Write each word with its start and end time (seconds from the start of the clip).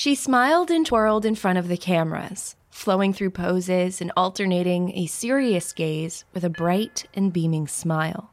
She 0.00 0.14
smiled 0.14 0.70
and 0.70 0.86
twirled 0.86 1.26
in 1.26 1.34
front 1.34 1.58
of 1.58 1.68
the 1.68 1.76
cameras, 1.76 2.56
flowing 2.70 3.12
through 3.12 3.32
poses 3.32 4.00
and 4.00 4.10
alternating 4.16 4.96
a 4.96 5.04
serious 5.04 5.74
gaze 5.74 6.24
with 6.32 6.42
a 6.42 6.48
bright 6.48 7.04
and 7.12 7.30
beaming 7.30 7.68
smile. 7.68 8.30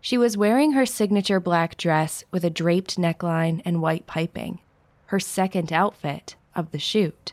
She 0.00 0.16
was 0.16 0.36
wearing 0.36 0.74
her 0.74 0.86
signature 0.86 1.40
black 1.40 1.76
dress 1.76 2.22
with 2.30 2.44
a 2.44 2.48
draped 2.48 2.96
neckline 2.96 3.60
and 3.64 3.82
white 3.82 4.06
piping, 4.06 4.60
her 5.06 5.18
second 5.18 5.72
outfit 5.72 6.36
of 6.54 6.70
the 6.70 6.78
shoot. 6.78 7.32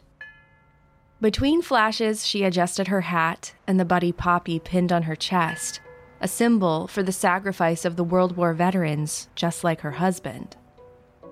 Between 1.21 1.61
flashes, 1.61 2.25
she 2.25 2.43
adjusted 2.43 2.87
her 2.87 3.01
hat 3.01 3.53
and 3.67 3.79
the 3.79 3.85
Buddy 3.85 4.11
Poppy 4.11 4.57
pinned 4.57 4.91
on 4.91 5.03
her 5.03 5.15
chest, 5.15 5.81
a 6.19 6.27
symbol 6.27 6.87
for 6.87 7.03
the 7.03 7.11
sacrifice 7.11 7.85
of 7.85 7.95
the 7.95 8.03
World 8.03 8.37
War 8.37 8.55
veterans, 8.55 9.29
just 9.35 9.63
like 9.63 9.81
her 9.81 9.91
husband. 9.91 10.57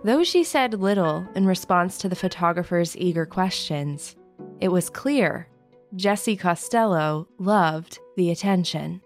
Though 0.04 0.24
she 0.24 0.43
said 0.43 0.74
little 0.74 1.25
in 1.34 1.46
response 1.46 1.98
to 2.00 2.10
the 2.10 2.16
photographer's 2.16 2.98
eager 2.98 3.25
questions, 3.25 4.18
it 4.60 4.68
was 4.68 4.89
clear 4.89 5.48
Jessie 5.96 6.36
Costello 6.36 7.28
loved 7.39 8.00
the 8.18 8.30
attention. 8.30 9.02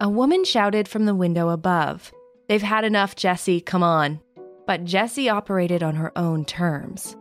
A 0.00 0.08
woman 0.08 0.44
shouted 0.44 0.86
from 0.86 1.06
the 1.06 1.14
window 1.14 1.48
above, 1.48 2.12
They've 2.46 2.60
had 2.60 2.84
enough, 2.84 3.16
Jessie, 3.16 3.62
come 3.62 3.82
on. 3.82 4.20
But 4.66 4.84
Jessie 4.84 5.30
operated 5.30 5.82
on 5.82 5.94
her 5.94 6.12
own 6.16 6.44
terms. 6.44 7.16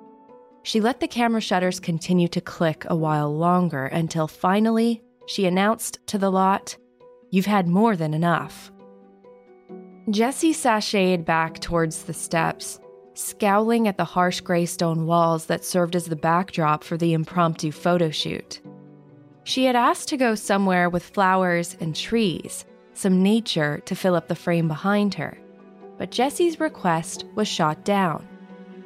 She 0.63 0.81
let 0.81 0.99
the 0.99 1.07
camera 1.07 1.39
shutters 1.39 1.79
continue 1.79 2.27
to 2.29 2.41
click 2.41 2.85
a 2.89 2.95
while 2.95 3.33
longer 3.33 3.85
until 3.85 4.27
finally 4.27 5.01
she 5.27 5.45
announced 5.45 5.99
to 6.07 6.17
the 6.17 6.31
lot, 6.31 6.75
You've 7.29 7.45
had 7.45 7.67
more 7.67 7.95
than 7.95 8.13
enough. 8.13 8.71
Jessie 10.09 10.53
sashayed 10.53 11.25
back 11.25 11.59
towards 11.59 12.03
the 12.03 12.13
steps, 12.13 12.79
scowling 13.13 13.87
at 13.87 13.97
the 13.97 14.05
harsh 14.05 14.41
gray 14.41 14.65
stone 14.65 15.05
walls 15.05 15.45
that 15.45 15.65
served 15.65 15.95
as 15.95 16.05
the 16.05 16.15
backdrop 16.15 16.83
for 16.83 16.97
the 16.97 17.13
impromptu 17.13 17.71
photo 17.71 18.09
shoot. 18.09 18.61
She 19.43 19.65
had 19.65 19.75
asked 19.75 20.07
to 20.09 20.17
go 20.17 20.35
somewhere 20.35 20.89
with 20.89 21.03
flowers 21.03 21.75
and 21.79 21.95
trees, 21.95 22.65
some 22.93 23.21
nature 23.21 23.81
to 23.85 23.95
fill 23.95 24.15
up 24.15 24.27
the 24.27 24.35
frame 24.35 24.67
behind 24.67 25.13
her. 25.15 25.37
But 25.97 26.11
Jessie's 26.11 26.59
request 26.59 27.25
was 27.35 27.47
shot 27.47 27.83
down 27.83 28.27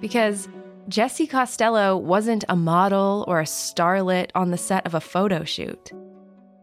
because 0.01 0.49
Jessie 0.87 1.27
Costello 1.27 1.97
wasn't 1.97 2.45
a 2.49 2.55
model 2.55 3.25
or 3.27 3.39
a 3.39 3.45
starlet 3.45 4.31
on 4.35 4.51
the 4.51 4.57
set 4.57 4.85
of 4.85 4.93
a 4.93 5.01
photo 5.01 5.43
shoot. 5.43 5.91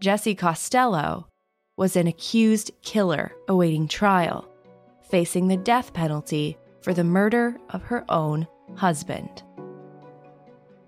Jessie 0.01 0.35
Costello 0.35 1.29
was 1.77 1.97
an 1.97 2.07
accused 2.07 2.71
killer 2.83 3.33
awaiting 3.49 3.89
trial, 3.89 4.49
facing 5.11 5.49
the 5.49 5.57
death 5.57 5.93
penalty 5.93 6.57
for 6.85 6.93
the 6.93 7.03
murder 7.03 7.57
of 7.71 7.83
her 7.85 8.05
own 8.11 8.47
husband. 8.77 9.43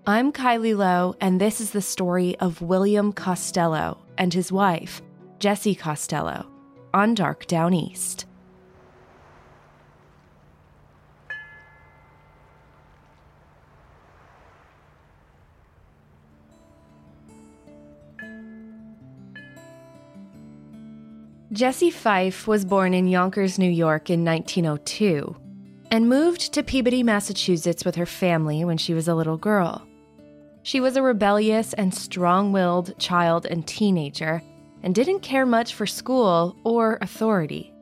I'm 0.05 0.31
Kylie 0.31 0.77
Low, 0.77 1.15
and 1.19 1.41
this 1.41 1.59
is 1.59 1.71
the 1.71 1.81
story 1.81 2.37
of 2.37 2.61
William 2.61 3.11
Costello 3.11 3.97
and 4.15 4.31
his 4.31 4.51
wife, 4.51 5.01
Jessie 5.39 5.73
Costello, 5.73 6.45
on 6.93 7.15
Dark 7.15 7.47
Downeast. 7.47 8.25
Jessie 21.51 21.89
Fife 21.89 22.45
was 22.45 22.65
born 22.65 22.93
in 22.93 23.07
Yonkers, 23.07 23.57
New 23.57 23.71
York 23.71 24.11
in 24.11 24.23
1902 24.23 25.35
and 25.91 26.09
moved 26.09 26.53
to 26.53 26.63
Peabody, 26.63 27.03
Massachusetts 27.03 27.85
with 27.85 27.95
her 27.95 28.05
family 28.05 28.65
when 28.65 28.77
she 28.77 28.93
was 28.93 29.07
a 29.07 29.15
little 29.15 29.37
girl. 29.37 29.87
She 30.63 30.81
was 30.81 30.97
a 30.97 31.01
rebellious 31.01 31.73
and 31.73 31.93
strong 31.93 32.51
willed 32.51 32.97
child 32.99 33.45
and 33.45 33.65
teenager 33.65 34.41
and 34.83 34.93
didn't 34.93 35.21
care 35.21 35.45
much 35.45 35.73
for 35.73 35.85
school 35.85 36.55
or 36.63 36.97
authority. 37.01 37.73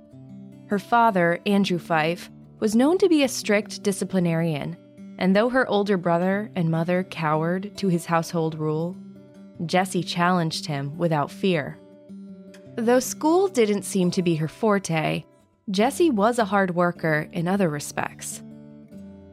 Her 0.67 0.79
father, 0.79 1.39
Andrew 1.45 1.79
Fife, 1.79 2.29
was 2.59 2.75
known 2.75 2.97
to 2.99 3.09
be 3.09 3.23
a 3.23 3.27
strict 3.27 3.83
disciplinarian, 3.83 4.77
and 5.17 5.35
though 5.35 5.49
her 5.49 5.67
older 5.67 5.97
brother 5.97 6.51
and 6.55 6.69
mother 6.69 7.03
cowered 7.03 7.75
to 7.77 7.87
his 7.87 8.05
household 8.05 8.55
rule, 8.55 8.95
Jessie 9.65 10.03
challenged 10.03 10.65
him 10.65 10.97
without 10.97 11.31
fear. 11.31 11.77
Though 12.75 12.99
school 12.99 13.47
didn't 13.47 13.83
seem 13.83 14.11
to 14.11 14.21
be 14.21 14.35
her 14.35 14.47
forte, 14.47 15.23
Jessie 15.71 16.11
was 16.11 16.37
a 16.37 16.45
hard 16.45 16.75
worker 16.75 17.27
in 17.31 17.47
other 17.47 17.69
respects. 17.69 18.43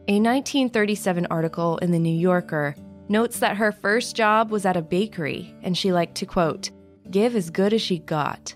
A 0.09 0.17
1937 0.19 1.27
article 1.27 1.77
in 1.79 1.91
The 1.91 1.99
New 1.99 2.17
Yorker 2.17 2.75
notes 3.11 3.39
that 3.41 3.59
her 3.59 3.71
first 3.71 4.17
job 4.17 4.51
was 4.51 4.65
at 4.65 4.79
a 4.79 4.81
bakery 4.81 5.55
and 5.63 5.77
she 5.77 5.93
liked 5.93 6.15
to, 6.17 6.27
quote, 6.27 6.71
give 7.11 7.37
as 7.37 7.51
good 7.51 7.75
as 7.75 7.83
she 7.83 7.99
got, 7.99 8.55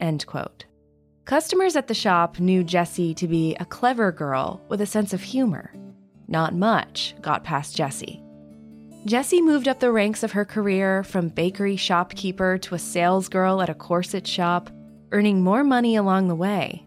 end 0.00 0.26
quote. 0.26 0.66
Customers 1.24 1.76
at 1.76 1.88
the 1.88 1.94
shop 1.94 2.38
knew 2.38 2.62
Jessie 2.62 3.14
to 3.14 3.26
be 3.26 3.54
a 3.54 3.64
clever 3.64 4.12
girl 4.12 4.60
with 4.68 4.82
a 4.82 4.86
sense 4.86 5.14
of 5.14 5.22
humor. 5.22 5.72
Not 6.28 6.54
much 6.54 7.14
got 7.22 7.42
past 7.42 7.74
Jessie. 7.74 8.22
Jessie 9.06 9.40
moved 9.40 9.66
up 9.66 9.80
the 9.80 9.92
ranks 9.92 10.24
of 10.24 10.32
her 10.32 10.44
career 10.44 11.02
from 11.02 11.30
bakery 11.30 11.76
shopkeeper 11.76 12.58
to 12.58 12.74
a 12.74 12.78
salesgirl 12.78 13.62
at 13.62 13.70
a 13.70 13.74
corset 13.74 14.26
shop, 14.26 14.68
earning 15.10 15.42
more 15.42 15.64
money 15.64 15.96
along 15.96 16.28
the 16.28 16.34
way. 16.34 16.86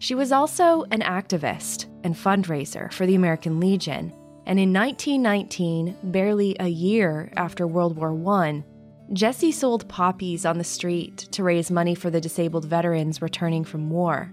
She 0.00 0.14
was 0.14 0.32
also 0.32 0.84
an 0.84 1.02
activist 1.02 1.84
and 2.04 2.14
fundraiser 2.14 2.90
for 2.90 3.04
the 3.04 3.16
American 3.16 3.60
Legion, 3.60 4.14
and 4.46 4.58
in 4.58 4.72
1919, 4.72 5.94
barely 6.04 6.56
a 6.58 6.68
year 6.68 7.30
after 7.36 7.66
World 7.66 7.98
War 7.98 8.34
I, 8.34 8.64
Jessie 9.12 9.52
sold 9.52 9.86
poppies 9.90 10.46
on 10.46 10.56
the 10.56 10.64
street 10.64 11.18
to 11.32 11.44
raise 11.44 11.70
money 11.70 11.94
for 11.94 12.08
the 12.08 12.20
disabled 12.20 12.64
veterans 12.64 13.20
returning 13.20 13.62
from 13.62 13.90
war. 13.90 14.32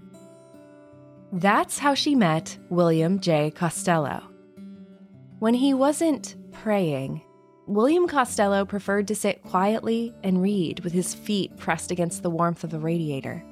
That's 1.32 1.78
how 1.78 1.92
she 1.92 2.14
met 2.14 2.56
William 2.70 3.20
J. 3.20 3.50
Costello. 3.50 4.22
When 5.38 5.52
he 5.52 5.74
wasn't 5.74 6.36
praying, 6.50 7.20
William 7.66 8.08
Costello 8.08 8.64
preferred 8.64 9.06
to 9.08 9.14
sit 9.14 9.42
quietly 9.42 10.14
and 10.24 10.40
read 10.40 10.80
with 10.80 10.94
his 10.94 11.12
feet 11.12 11.54
pressed 11.58 11.90
against 11.90 12.22
the 12.22 12.30
warmth 12.30 12.64
of 12.64 12.70
the 12.70 12.80
radiator. 12.80 13.44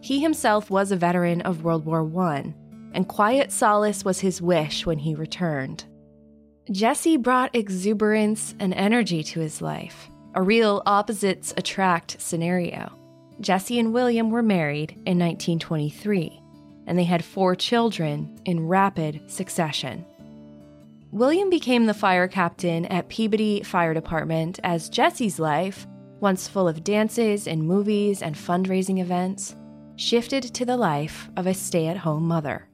He 0.00 0.20
himself 0.20 0.70
was 0.70 0.92
a 0.92 0.96
veteran 0.96 1.40
of 1.42 1.64
World 1.64 1.84
War 1.84 2.08
I, 2.24 2.54
and 2.92 3.08
quiet 3.08 3.52
solace 3.52 4.04
was 4.04 4.20
his 4.20 4.40
wish 4.40 4.86
when 4.86 4.98
he 4.98 5.14
returned. 5.14 5.84
Jessie 6.70 7.16
brought 7.16 7.54
exuberance 7.54 8.54
and 8.60 8.74
energy 8.74 9.22
to 9.24 9.40
his 9.40 9.62
life, 9.62 10.10
a 10.34 10.42
real 10.42 10.82
opposites 10.86 11.54
attract 11.56 12.20
scenario. 12.20 12.92
Jessie 13.40 13.78
and 13.78 13.92
William 13.92 14.30
were 14.30 14.42
married 14.42 14.92
in 15.06 15.18
1923, 15.18 16.42
and 16.86 16.98
they 16.98 17.04
had 17.04 17.24
four 17.24 17.54
children 17.54 18.40
in 18.44 18.66
rapid 18.66 19.30
succession. 19.30 20.04
William 21.10 21.48
became 21.48 21.86
the 21.86 21.94
fire 21.94 22.28
captain 22.28 22.84
at 22.86 23.08
Peabody 23.08 23.62
Fire 23.62 23.94
Department 23.94 24.60
as 24.62 24.90
Jessie's 24.90 25.38
life, 25.38 25.86
once 26.20 26.48
full 26.48 26.68
of 26.68 26.84
dances 26.84 27.46
and 27.46 27.62
movies 27.62 28.20
and 28.20 28.34
fundraising 28.34 29.00
events, 29.00 29.56
shifted 29.98 30.42
to 30.54 30.64
the 30.64 30.76
life 30.76 31.28
of 31.36 31.46
a 31.46 31.52
stay 31.52 31.88
at 31.88 31.98
home 31.98 32.26
mother. 32.26 32.68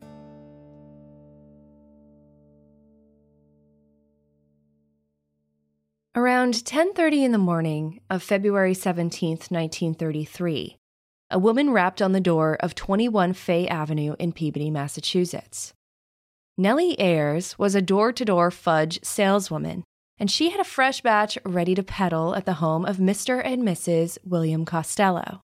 Around 6.14 6.64
10:30 6.64 7.24
in 7.24 7.32
the 7.32 7.38
morning 7.38 8.00
of 8.08 8.22
February 8.22 8.74
17, 8.74 9.38
1933, 9.50 10.76
a 11.30 11.38
woman 11.40 11.70
rapped 11.70 12.00
on 12.00 12.12
the 12.12 12.20
door 12.20 12.56
of 12.60 12.76
21 12.76 13.32
Fay 13.32 13.66
Avenue 13.66 14.14
in 14.20 14.32
Peabody, 14.32 14.70
Massachusetts. 14.70 15.72
Nellie 16.56 16.94
Ayers 17.00 17.58
was 17.58 17.74
a 17.74 17.82
door 17.82 18.12
to 18.12 18.24
door 18.24 18.52
fudge 18.52 19.00
saleswoman, 19.02 19.82
and 20.18 20.30
she 20.30 20.50
had 20.50 20.60
a 20.60 20.64
fresh 20.64 21.00
batch 21.00 21.36
ready 21.44 21.74
to 21.74 21.82
peddle 21.82 22.36
at 22.36 22.44
the 22.44 22.54
home 22.54 22.84
of 22.84 22.98
Mr. 22.98 23.42
and 23.44 23.62
Mrs. 23.62 24.18
William 24.24 24.64
Costello. 24.64 25.40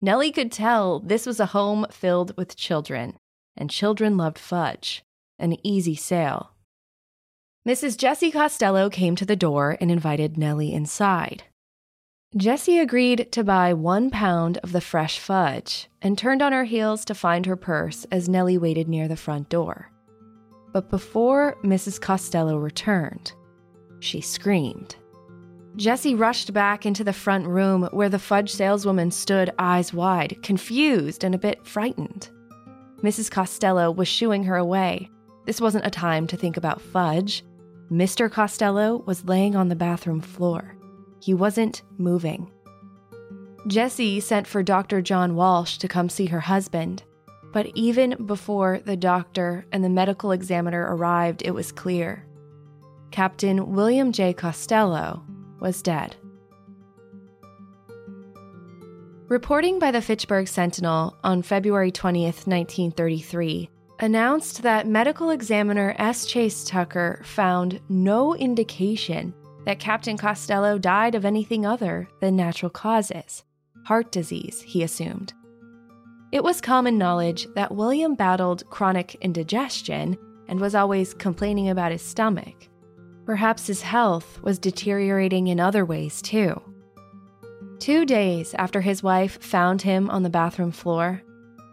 Nellie 0.00 0.30
could 0.30 0.52
tell 0.52 1.00
this 1.00 1.26
was 1.26 1.40
a 1.40 1.46
home 1.46 1.86
filled 1.90 2.36
with 2.36 2.56
children, 2.56 3.16
and 3.56 3.68
children 3.68 4.16
loved 4.16 4.38
fudge, 4.38 5.02
an 5.38 5.56
easy 5.66 5.96
sale. 5.96 6.52
Mrs. 7.66 7.98
Jessie 7.98 8.30
Costello 8.30 8.88
came 8.88 9.16
to 9.16 9.26
the 9.26 9.36
door 9.36 9.76
and 9.80 9.90
invited 9.90 10.38
Nellie 10.38 10.72
inside. 10.72 11.42
Jessie 12.36 12.78
agreed 12.78 13.32
to 13.32 13.42
buy 13.42 13.72
one 13.72 14.10
pound 14.10 14.58
of 14.58 14.72
the 14.72 14.80
fresh 14.80 15.18
fudge 15.18 15.88
and 16.00 16.16
turned 16.16 16.42
on 16.42 16.52
her 16.52 16.64
heels 16.64 17.04
to 17.06 17.14
find 17.14 17.46
her 17.46 17.56
purse 17.56 18.06
as 18.12 18.28
Nellie 18.28 18.58
waited 18.58 18.88
near 18.88 19.08
the 19.08 19.16
front 19.16 19.48
door. 19.48 19.90
But 20.72 20.90
before 20.90 21.56
Mrs. 21.64 22.00
Costello 22.00 22.56
returned, 22.58 23.32
she 24.00 24.20
screamed. 24.20 24.96
Jessie 25.78 26.16
rushed 26.16 26.52
back 26.52 26.84
into 26.84 27.04
the 27.04 27.12
front 27.12 27.46
room 27.46 27.88
where 27.92 28.08
the 28.08 28.18
fudge 28.18 28.50
saleswoman 28.50 29.12
stood 29.12 29.52
eyes 29.60 29.94
wide, 29.94 30.36
confused 30.42 31.22
and 31.22 31.36
a 31.36 31.38
bit 31.38 31.64
frightened. 31.64 32.30
Mrs. 33.00 33.30
Costello 33.30 33.92
was 33.92 34.08
shooing 34.08 34.42
her 34.42 34.56
away, 34.56 35.08
This 35.46 35.60
wasn't 35.60 35.86
a 35.86 35.90
time 35.90 36.26
to 36.26 36.36
think 36.36 36.56
about 36.56 36.80
fudge. 36.80 37.44
Mr. 37.92 38.28
Costello 38.28 39.04
was 39.06 39.26
laying 39.26 39.54
on 39.54 39.68
the 39.68 39.76
bathroom 39.76 40.20
floor. 40.20 40.76
He 41.20 41.32
wasn't 41.32 41.82
moving. 41.96 42.50
Jessie 43.68 44.18
sent 44.18 44.48
for 44.48 44.64
Dr. 44.64 45.00
John 45.00 45.36
Walsh 45.36 45.78
to 45.78 45.86
come 45.86 46.08
see 46.08 46.26
her 46.26 46.40
husband. 46.40 47.04
But 47.52 47.70
even 47.76 48.26
before 48.26 48.80
the 48.84 48.96
doctor 48.96 49.64
and 49.70 49.84
the 49.84 49.88
medical 49.88 50.32
examiner 50.32 50.92
arrived, 50.92 51.42
it 51.44 51.52
was 51.52 51.70
clear. 51.70 52.26
Captain 53.12 53.72
William 53.74 54.10
J. 54.10 54.32
Costello 54.32 55.24
was 55.60 55.82
dead. 55.82 56.16
Reporting 59.28 59.78
by 59.78 59.90
the 59.90 60.00
Fitchburg 60.00 60.48
Sentinel 60.48 61.16
on 61.22 61.42
February 61.42 61.92
20th, 61.92 62.46
1933, 62.46 63.68
announced 64.00 64.62
that 64.62 64.86
medical 64.86 65.30
examiner 65.30 65.94
S. 65.98 66.24
Chase 66.24 66.64
Tucker 66.64 67.20
found 67.24 67.80
no 67.88 68.34
indication 68.34 69.34
that 69.66 69.78
Captain 69.78 70.16
Costello 70.16 70.78
died 70.78 71.14
of 71.14 71.24
anything 71.24 71.66
other 71.66 72.08
than 72.20 72.36
natural 72.36 72.70
causes 72.70 73.44
heart 73.88 74.12
disease, 74.12 74.60
he 74.60 74.82
assumed. 74.82 75.32
It 76.30 76.44
was 76.44 76.60
common 76.60 76.98
knowledge 76.98 77.46
that 77.54 77.74
William 77.74 78.14
battled 78.14 78.68
chronic 78.68 79.14
indigestion 79.22 80.18
and 80.46 80.60
was 80.60 80.74
always 80.74 81.14
complaining 81.14 81.70
about 81.70 81.92
his 81.92 82.02
stomach. 82.02 82.67
Perhaps 83.28 83.66
his 83.66 83.82
health 83.82 84.40
was 84.42 84.58
deteriorating 84.58 85.48
in 85.48 85.60
other 85.60 85.84
ways 85.84 86.22
too. 86.22 86.62
Two 87.78 88.06
days 88.06 88.54
after 88.54 88.80
his 88.80 89.02
wife 89.02 89.38
found 89.42 89.82
him 89.82 90.08
on 90.08 90.22
the 90.22 90.30
bathroom 90.30 90.72
floor, 90.72 91.20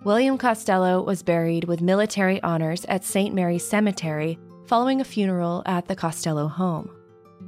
William 0.03 0.37
Costello 0.37 1.01
was 1.01 1.23
buried 1.23 1.63
with 1.63 1.79
military 1.79 2.43
honors 2.43 2.83
at 2.89 3.05
St. 3.05 3.33
Mary's 3.33 3.65
Cemetery 3.65 4.37
following 4.67 4.99
a 4.99 5.05
funeral 5.05 5.63
at 5.65 5.87
the 5.87 5.95
Costello 5.95 6.49
home. 6.49 6.93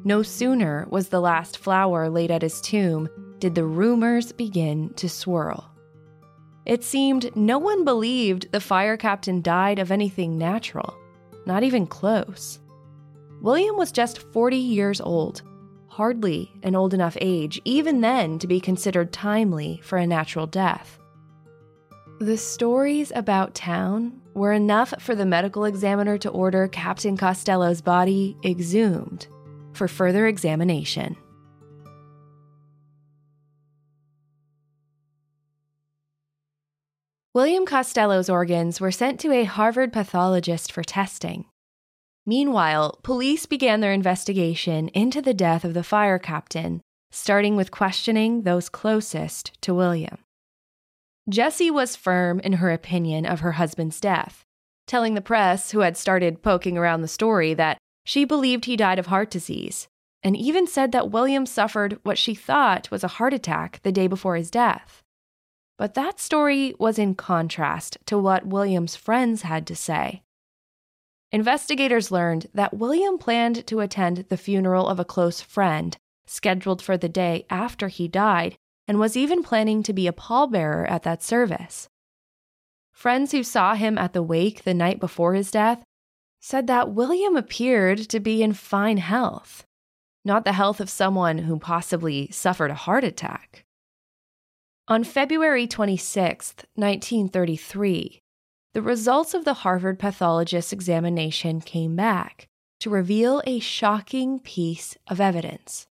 No 0.05 0.23
sooner 0.23 0.87
was 0.89 1.09
the 1.09 1.19
last 1.19 1.57
flower 1.57 2.09
laid 2.09 2.31
at 2.31 2.43
his 2.43 2.61
tomb 2.61 3.09
did 3.39 3.55
the 3.55 3.65
rumors 3.65 4.31
begin 4.31 4.93
to 4.93 5.09
swirl. 5.09 5.69
It 6.65 6.81
seemed 6.81 7.35
no 7.35 7.57
one 7.59 7.83
believed 7.83 8.53
the 8.53 8.61
fire 8.61 8.95
captain 8.95 9.41
died 9.41 9.79
of 9.79 9.91
anything 9.91 10.37
natural, 10.37 10.95
not 11.45 11.63
even 11.63 11.85
close. 11.85 12.59
William 13.41 13.77
was 13.77 13.91
just 13.91 14.19
40 14.33 14.57
years 14.57 14.99
old, 14.99 15.43
hardly 15.87 16.51
an 16.63 16.75
old 16.75 16.93
enough 16.93 17.17
age, 17.21 17.61
even 17.65 18.01
then, 18.01 18.39
to 18.39 18.47
be 18.47 18.59
considered 18.59 19.13
timely 19.13 19.79
for 19.83 19.97
a 19.97 20.07
natural 20.07 20.47
death. 20.47 20.99
The 22.19 22.37
stories 22.37 23.11
about 23.15 23.53
town 23.53 24.21
were 24.33 24.53
enough 24.53 24.93
for 24.99 25.13
the 25.13 25.25
medical 25.25 25.65
examiner 25.65 26.17
to 26.17 26.29
order 26.29 26.67
Captain 26.67 27.15
Costello's 27.15 27.81
body 27.81 28.35
exhumed 28.43 29.27
for 29.73 29.87
further 29.87 30.25
examination. 30.25 31.15
William 37.35 37.67
Costello's 37.67 38.31
organs 38.31 38.81
were 38.81 38.91
sent 38.91 39.19
to 39.19 39.31
a 39.31 39.43
Harvard 39.43 39.93
pathologist 39.93 40.71
for 40.71 40.83
testing. 40.83 41.45
Meanwhile, 42.27 42.99
police 43.03 43.45
began 43.45 43.79
their 43.79 43.93
investigation 43.93 44.89
into 44.89 45.21
the 45.21 45.33
death 45.33 45.63
of 45.63 45.73
the 45.73 45.81
fire 45.81 46.19
captain, 46.19 46.81
starting 47.09 47.55
with 47.55 47.71
questioning 47.71 48.41
those 48.41 48.67
closest 48.67 49.53
to 49.61 49.73
William. 49.73 50.17
Jessie 51.29 51.71
was 51.71 51.95
firm 51.95 52.41
in 52.41 52.53
her 52.53 52.69
opinion 52.69 53.25
of 53.25 53.39
her 53.39 53.53
husband's 53.53 54.01
death, 54.01 54.43
telling 54.87 55.13
the 55.13 55.21
press, 55.21 55.71
who 55.71 55.79
had 55.79 55.95
started 55.95 56.43
poking 56.43 56.77
around 56.77 57.01
the 57.01 57.07
story, 57.07 57.53
that 57.53 57.77
she 58.05 58.25
believed 58.25 58.65
he 58.65 58.75
died 58.75 58.99
of 58.99 59.07
heart 59.07 59.31
disease, 59.31 59.87
and 60.21 60.35
even 60.35 60.67
said 60.67 60.91
that 60.91 61.09
William 61.09 61.45
suffered 61.45 61.97
what 62.03 62.17
she 62.17 62.35
thought 62.35 62.91
was 62.91 63.05
a 63.05 63.09
heart 63.19 63.33
attack 63.33 63.79
the 63.83 63.91
day 63.91 64.07
before 64.07 64.35
his 64.35 64.51
death. 64.51 65.01
But 65.77 65.93
that 65.93 66.19
story 66.19 66.73
was 66.77 66.99
in 66.99 67.15
contrast 67.15 67.97
to 68.07 68.17
what 68.17 68.45
William's 68.45 68.97
friends 68.97 69.43
had 69.43 69.65
to 69.67 69.75
say. 69.77 70.23
Investigators 71.31 72.11
learned 72.11 72.47
that 72.53 72.73
William 72.73 73.17
planned 73.17 73.67
to 73.67 73.81
attend 73.81 74.25
the 74.29 74.37
funeral 74.37 74.87
of 74.87 74.99
a 74.99 75.05
close 75.05 75.41
friend, 75.41 75.97
scheduled 76.25 76.81
for 76.81 76.97
the 76.97 77.09
day 77.09 77.45
after 77.49 77.89
he 77.89 78.07
died, 78.07 78.57
and 78.87 78.99
was 78.99 79.17
even 79.17 79.43
planning 79.43 79.83
to 79.83 79.93
be 79.93 80.07
a 80.07 80.13
pallbearer 80.13 80.89
at 80.89 81.03
that 81.03 81.21
service. 81.21 81.89
Friends 82.91 83.31
who 83.31 83.43
saw 83.43 83.75
him 83.75 83.97
at 83.97 84.13
the 84.13 84.23
wake 84.23 84.63
the 84.63 84.73
night 84.73 84.99
before 84.99 85.33
his 85.33 85.51
death 85.51 85.83
said 86.39 86.67
that 86.67 86.93
William 86.93 87.35
appeared 87.35 87.97
to 88.09 88.19
be 88.19 88.41
in 88.41 88.53
fine 88.53 88.97
health, 88.97 89.65
not 90.23 90.45
the 90.45 90.53
health 90.53 90.79
of 90.79 90.89
someone 90.89 91.39
who 91.39 91.59
possibly 91.59 92.31
suffered 92.31 92.71
a 92.71 92.75
heart 92.75 93.03
attack. 93.03 93.65
On 94.87 95.03
February 95.03 95.67
26, 95.67 96.55
1933, 96.75 98.21
the 98.73 98.81
results 98.81 99.33
of 99.33 99.45
the 99.45 99.55
Harvard 99.55 99.99
pathologist's 99.99 100.73
examination 100.73 101.61
came 101.61 101.95
back 101.95 102.47
to 102.79 102.89
reveal 102.89 103.41
a 103.45 103.59
shocking 103.59 104.39
piece 104.39 104.97
of 105.07 105.19
evidence. 105.19 105.87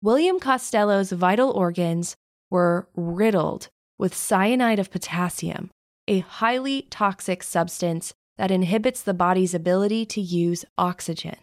William 0.00 0.38
Costello's 0.38 1.12
vital 1.12 1.50
organs 1.50 2.14
were 2.50 2.88
riddled 2.94 3.68
with 3.98 4.14
cyanide 4.14 4.78
of 4.78 4.90
potassium, 4.90 5.70
a 6.06 6.20
highly 6.20 6.82
toxic 6.90 7.42
substance 7.42 8.12
that 8.36 8.50
inhibits 8.50 9.02
the 9.02 9.14
body's 9.14 9.54
ability 9.54 10.04
to 10.06 10.20
use 10.20 10.64
oxygen. 10.76 11.36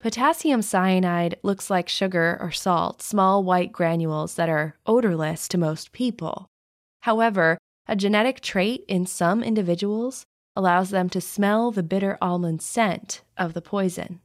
Potassium 0.00 0.62
cyanide 0.62 1.38
looks 1.44 1.70
like 1.70 1.88
sugar 1.88 2.36
or 2.40 2.50
salt, 2.50 3.00
small 3.00 3.44
white 3.44 3.70
granules 3.70 4.34
that 4.34 4.48
are 4.48 4.76
odorless 4.84 5.46
to 5.48 5.56
most 5.56 5.92
people. 5.92 6.48
However, 7.02 7.56
a 7.86 7.96
genetic 7.96 8.40
trait 8.40 8.84
in 8.88 9.06
some 9.06 9.42
individuals 9.42 10.24
allows 10.54 10.90
them 10.90 11.08
to 11.10 11.20
smell 11.20 11.70
the 11.70 11.82
bitter 11.82 12.18
almond 12.20 12.62
scent 12.62 13.22
of 13.36 13.54
the 13.54 13.62
poison. 13.62 14.20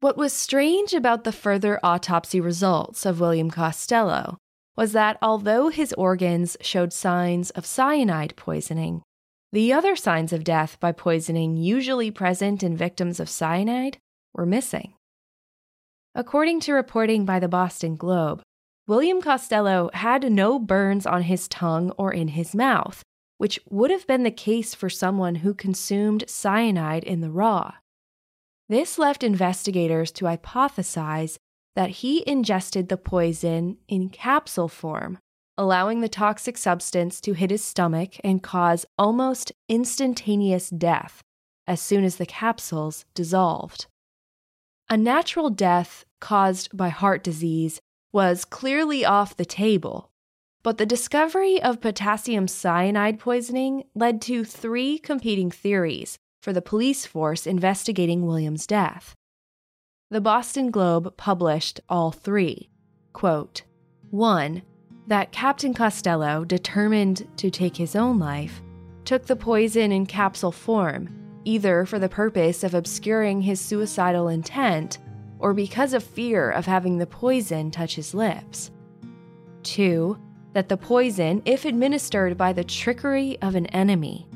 What 0.00 0.16
was 0.16 0.32
strange 0.32 0.94
about 0.94 1.24
the 1.24 1.32
further 1.32 1.78
autopsy 1.82 2.40
results 2.40 3.04
of 3.04 3.20
William 3.20 3.50
Costello 3.50 4.38
was 4.76 4.92
that 4.92 5.18
although 5.20 5.68
his 5.68 5.92
organs 5.94 6.56
showed 6.62 6.92
signs 6.92 7.50
of 7.50 7.66
cyanide 7.66 8.34
poisoning, 8.36 9.02
the 9.52 9.72
other 9.72 9.96
signs 9.96 10.32
of 10.32 10.44
death 10.44 10.78
by 10.80 10.92
poisoning 10.92 11.56
usually 11.56 12.10
present 12.10 12.62
in 12.62 12.76
victims 12.76 13.20
of 13.20 13.28
cyanide 13.28 13.98
were 14.32 14.46
missing. 14.46 14.94
According 16.14 16.60
to 16.60 16.72
reporting 16.72 17.24
by 17.24 17.38
the 17.38 17.48
Boston 17.48 17.96
Globe, 17.96 18.42
William 18.90 19.22
Costello 19.22 19.88
had 19.94 20.32
no 20.32 20.58
burns 20.58 21.06
on 21.06 21.22
his 21.22 21.46
tongue 21.46 21.92
or 21.92 22.12
in 22.12 22.26
his 22.26 22.56
mouth, 22.56 23.04
which 23.38 23.60
would 23.70 23.88
have 23.88 24.04
been 24.08 24.24
the 24.24 24.32
case 24.32 24.74
for 24.74 24.90
someone 24.90 25.36
who 25.36 25.54
consumed 25.54 26.24
cyanide 26.26 27.04
in 27.04 27.20
the 27.20 27.30
raw. 27.30 27.74
This 28.68 28.98
left 28.98 29.22
investigators 29.22 30.10
to 30.10 30.24
hypothesize 30.24 31.36
that 31.76 31.90
he 31.90 32.28
ingested 32.28 32.88
the 32.88 32.96
poison 32.96 33.76
in 33.86 34.08
capsule 34.08 34.66
form, 34.66 35.18
allowing 35.56 36.00
the 36.00 36.08
toxic 36.08 36.58
substance 36.58 37.20
to 37.20 37.34
hit 37.34 37.52
his 37.52 37.62
stomach 37.62 38.14
and 38.24 38.42
cause 38.42 38.86
almost 38.98 39.52
instantaneous 39.68 40.68
death 40.68 41.22
as 41.64 41.80
soon 41.80 42.02
as 42.02 42.16
the 42.16 42.26
capsules 42.26 43.04
dissolved. 43.14 43.86
A 44.88 44.96
natural 44.96 45.48
death 45.48 46.04
caused 46.20 46.76
by 46.76 46.88
heart 46.88 47.22
disease 47.22 47.80
was 48.12 48.44
clearly 48.44 49.04
off 49.04 49.36
the 49.36 49.44
table. 49.44 50.10
But 50.62 50.78
the 50.78 50.86
discovery 50.86 51.62
of 51.62 51.80
potassium 51.80 52.46
cyanide 52.46 53.18
poisoning 53.18 53.84
led 53.94 54.20
to 54.22 54.44
three 54.44 54.98
competing 54.98 55.50
theories 55.50 56.18
for 56.42 56.52
the 56.52 56.62
police 56.62 57.06
force 57.06 57.46
investigating 57.46 58.26
William's 58.26 58.66
death. 58.66 59.14
The 60.10 60.20
Boston 60.20 60.70
Globe 60.70 61.16
published 61.16 61.80
all 61.88 62.10
three. 62.10 62.68
Quote, 63.12 63.62
1. 64.10 64.62
That 65.06 65.32
Captain 65.32 65.72
Costello, 65.72 66.44
determined 66.44 67.26
to 67.36 67.50
take 67.50 67.76
his 67.76 67.96
own 67.96 68.18
life, 68.18 68.60
took 69.04 69.26
the 69.26 69.36
poison 69.36 69.92
in 69.92 70.06
capsule 70.06 70.52
form, 70.52 71.08
either 71.44 71.84
for 71.86 71.98
the 71.98 72.08
purpose 72.08 72.64
of 72.64 72.74
obscuring 72.74 73.42
his 73.42 73.60
suicidal 73.60 74.28
intent 74.28 74.98
or 75.40 75.54
because 75.54 75.94
of 75.94 76.04
fear 76.04 76.50
of 76.50 76.66
having 76.66 76.98
the 76.98 77.06
poison 77.06 77.70
touch 77.70 77.96
his 77.96 78.14
lips. 78.14 78.70
Two, 79.62 80.18
that 80.52 80.68
the 80.68 80.76
poison, 80.76 81.42
if 81.44 81.64
administered 81.64 82.36
by 82.36 82.52
the 82.52 82.64
trickery 82.64 83.38
of 83.42 83.54
an 83.54 83.66
enemy, 83.66 84.28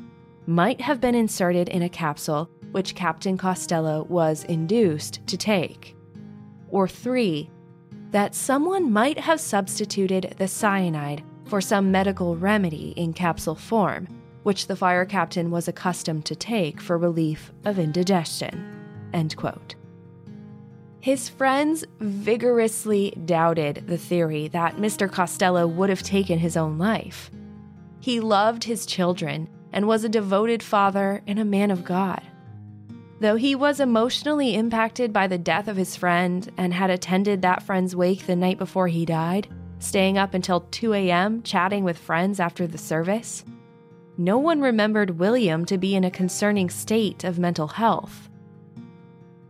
might 0.47 0.81
have 0.81 1.01
been 1.01 1.15
inserted 1.15 1.69
in 1.69 1.81
a 1.81 1.89
capsule 1.89 2.49
which 2.71 2.95
Captain 2.95 3.37
Costello 3.37 4.03
was 4.09 4.43
induced 4.45 5.25
to 5.27 5.37
take. 5.37 5.95
Or 6.69 6.87
three, 6.87 7.49
that 8.11 8.35
someone 8.35 8.91
might 8.91 9.19
have 9.19 9.39
substituted 9.39 10.35
the 10.37 10.47
cyanide 10.47 11.23
for 11.45 11.61
some 11.61 11.91
medical 11.91 12.35
remedy 12.35 12.93
in 12.97 13.13
capsule 13.13 13.55
form, 13.55 14.07
which 14.43 14.67
the 14.67 14.75
fire 14.75 15.05
captain 15.05 15.51
was 15.51 15.67
accustomed 15.67 16.25
to 16.25 16.35
take 16.35 16.81
for 16.81 16.97
relief 16.97 17.51
of 17.65 17.79
indigestion. 17.79 19.09
End 19.13 19.35
quote. 19.35 19.75
His 21.05 21.29
friends 21.29 21.85
vigorously 21.99 23.11
doubted 23.25 23.83
the 23.85 23.95
theory 23.95 24.47
that 24.47 24.77
Mr. 24.77 25.07
Costello 25.07 25.67
would 25.67 25.91
have 25.91 26.01
taken 26.01 26.39
his 26.39 26.57
own 26.57 26.79
life. 26.79 27.29
He 27.99 28.19
loved 28.19 28.63
his 28.63 28.87
children 28.87 29.47
and 29.71 29.87
was 29.87 30.03
a 30.03 30.09
devoted 30.09 30.63
father 30.63 31.21
and 31.27 31.37
a 31.37 31.45
man 31.45 31.69
of 31.69 31.83
God. 31.83 32.23
Though 33.19 33.35
he 33.35 33.53
was 33.53 33.79
emotionally 33.79 34.55
impacted 34.55 35.13
by 35.13 35.27
the 35.27 35.37
death 35.37 35.67
of 35.67 35.77
his 35.77 35.95
friend 35.95 36.51
and 36.57 36.73
had 36.73 36.89
attended 36.89 37.43
that 37.43 37.61
friend's 37.61 37.95
wake 37.95 38.25
the 38.25 38.35
night 38.35 38.57
before 38.57 38.87
he 38.87 39.05
died, 39.05 39.47
staying 39.77 40.17
up 40.17 40.33
until 40.33 40.61
2 40.61 40.95
a.m. 40.95 41.43
chatting 41.43 41.83
with 41.83 41.99
friends 41.99 42.39
after 42.39 42.65
the 42.65 42.79
service, 42.79 43.45
no 44.17 44.39
one 44.39 44.59
remembered 44.59 45.19
William 45.19 45.65
to 45.65 45.77
be 45.77 45.93
in 45.93 46.03
a 46.03 46.09
concerning 46.09 46.71
state 46.71 47.23
of 47.23 47.37
mental 47.37 47.67
health. 47.67 48.27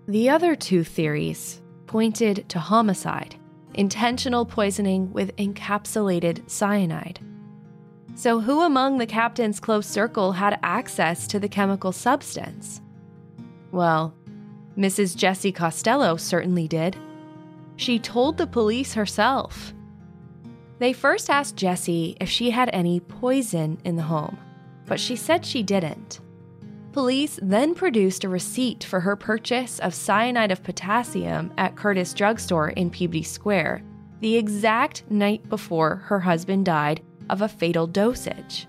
The 0.07 0.29
other 0.29 0.55
two 0.55 0.83
theories 0.83 1.61
pointed 1.87 2.47
to 2.49 2.59
homicide, 2.59 3.35
intentional 3.73 4.45
poisoning 4.45 5.11
with 5.11 5.35
encapsulated 5.37 6.47
cyanide. 6.47 7.19
So, 8.13 8.39
who 8.39 8.61
among 8.61 8.97
the 8.97 9.07
captain's 9.07 9.59
close 9.59 9.87
circle 9.87 10.33
had 10.33 10.59
access 10.61 11.27
to 11.27 11.39
the 11.39 11.49
chemical 11.49 11.91
substance? 11.91 12.81
Well, 13.71 14.13
Mrs. 14.77 15.15
Jessie 15.15 15.51
Costello 15.51 16.17
certainly 16.17 16.67
did. 16.67 16.95
She 17.75 17.97
told 17.97 18.37
the 18.37 18.47
police 18.47 18.93
herself. 18.93 19.73
They 20.77 20.93
first 20.93 21.29
asked 21.29 21.55
Jessie 21.55 22.15
if 22.21 22.29
she 22.29 22.51
had 22.51 22.69
any 22.71 22.99
poison 22.99 23.79
in 23.83 23.95
the 23.95 24.03
home, 24.03 24.37
but 24.85 24.99
she 24.99 25.15
said 25.15 25.45
she 25.45 25.63
didn't. 25.63 26.19
Police 26.95 27.37
then 27.41 27.75
produced 27.75 28.23
a 28.23 28.29
receipt 28.29 28.81
for 28.81 29.01
her 29.01 29.17
purchase 29.17 29.79
of 29.79 29.93
cyanide 29.93 30.49
of 30.49 30.63
potassium 30.63 31.51
at 31.57 31.75
Curtis 31.75 32.13
Drugstore 32.13 32.69
in 32.69 32.89
Peabody 32.89 33.21
Square, 33.21 33.81
the 34.21 34.37
exact 34.37 35.03
night 35.11 35.49
before 35.49 35.97
her 35.97 36.21
husband 36.21 36.65
died 36.65 37.01
of 37.29 37.41
a 37.41 37.49
fatal 37.49 37.85
dosage. 37.85 38.65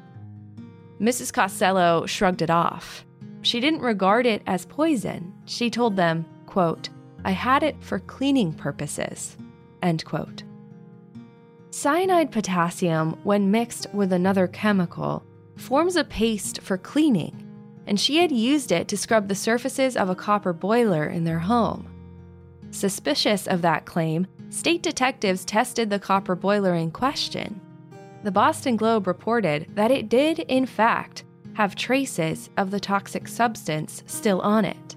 Mrs. 1.01 1.33
Costello 1.33 2.05
shrugged 2.07 2.43
it 2.43 2.51
off. 2.51 3.07
She 3.43 3.61
didn't 3.61 3.83
regard 3.83 4.27
it 4.27 4.43
as 4.49 4.67
poison. 4.67 5.33
She 5.45 5.71
told 5.71 5.95
them, 5.95 6.27
quote, 6.47 6.89
I 7.25 7.31
had 7.31 7.63
it 7.63 7.77
for 7.81 8.01
cleaning 8.01 8.53
purposes, 8.53 9.37
end 9.83 10.05
quote. 10.05 10.43
Cyanide 11.71 12.33
potassium, 12.33 13.21
when 13.23 13.53
mixed 13.53 13.87
with 13.95 14.13
another 14.13 14.49
chemical, 14.49 15.23
forms 15.55 15.95
a 15.95 16.03
paste 16.03 16.61
for 16.61 16.77
cleaning 16.77 17.46
and 17.87 17.99
she 17.99 18.19
had 18.19 18.33
used 18.33 18.73
it 18.73 18.89
to 18.89 18.97
scrub 18.97 19.29
the 19.29 19.35
surfaces 19.35 19.97
of 19.97 20.09
a 20.09 20.15
copper 20.15 20.53
boiler 20.53 21.07
in 21.07 21.25
their 21.25 21.39
home. 21.39 21.89
Suspicious 22.71 23.47
of 23.47 23.63
that 23.63 23.87
claim, 23.87 24.27
state 24.51 24.83
detectives 24.83 25.45
tested 25.45 25.89
the 25.89 25.99
copper 25.99 26.35
boiler 26.35 26.75
in 26.75 26.91
question. 26.91 27.61
The 28.23 28.33
Boston 28.33 28.77
Globe 28.77 29.07
reported 29.07 29.69
that 29.75 29.91
it 29.91 30.09
did, 30.09 30.41
in 30.41 30.67
fact, 30.67 31.25
have 31.55 31.75
traces 31.75 32.51
of 32.57 32.71
the 32.71 32.81
toxic 32.81 33.29
substance 33.29 34.03
still 34.07 34.41
on 34.41 34.65
it. 34.65 34.97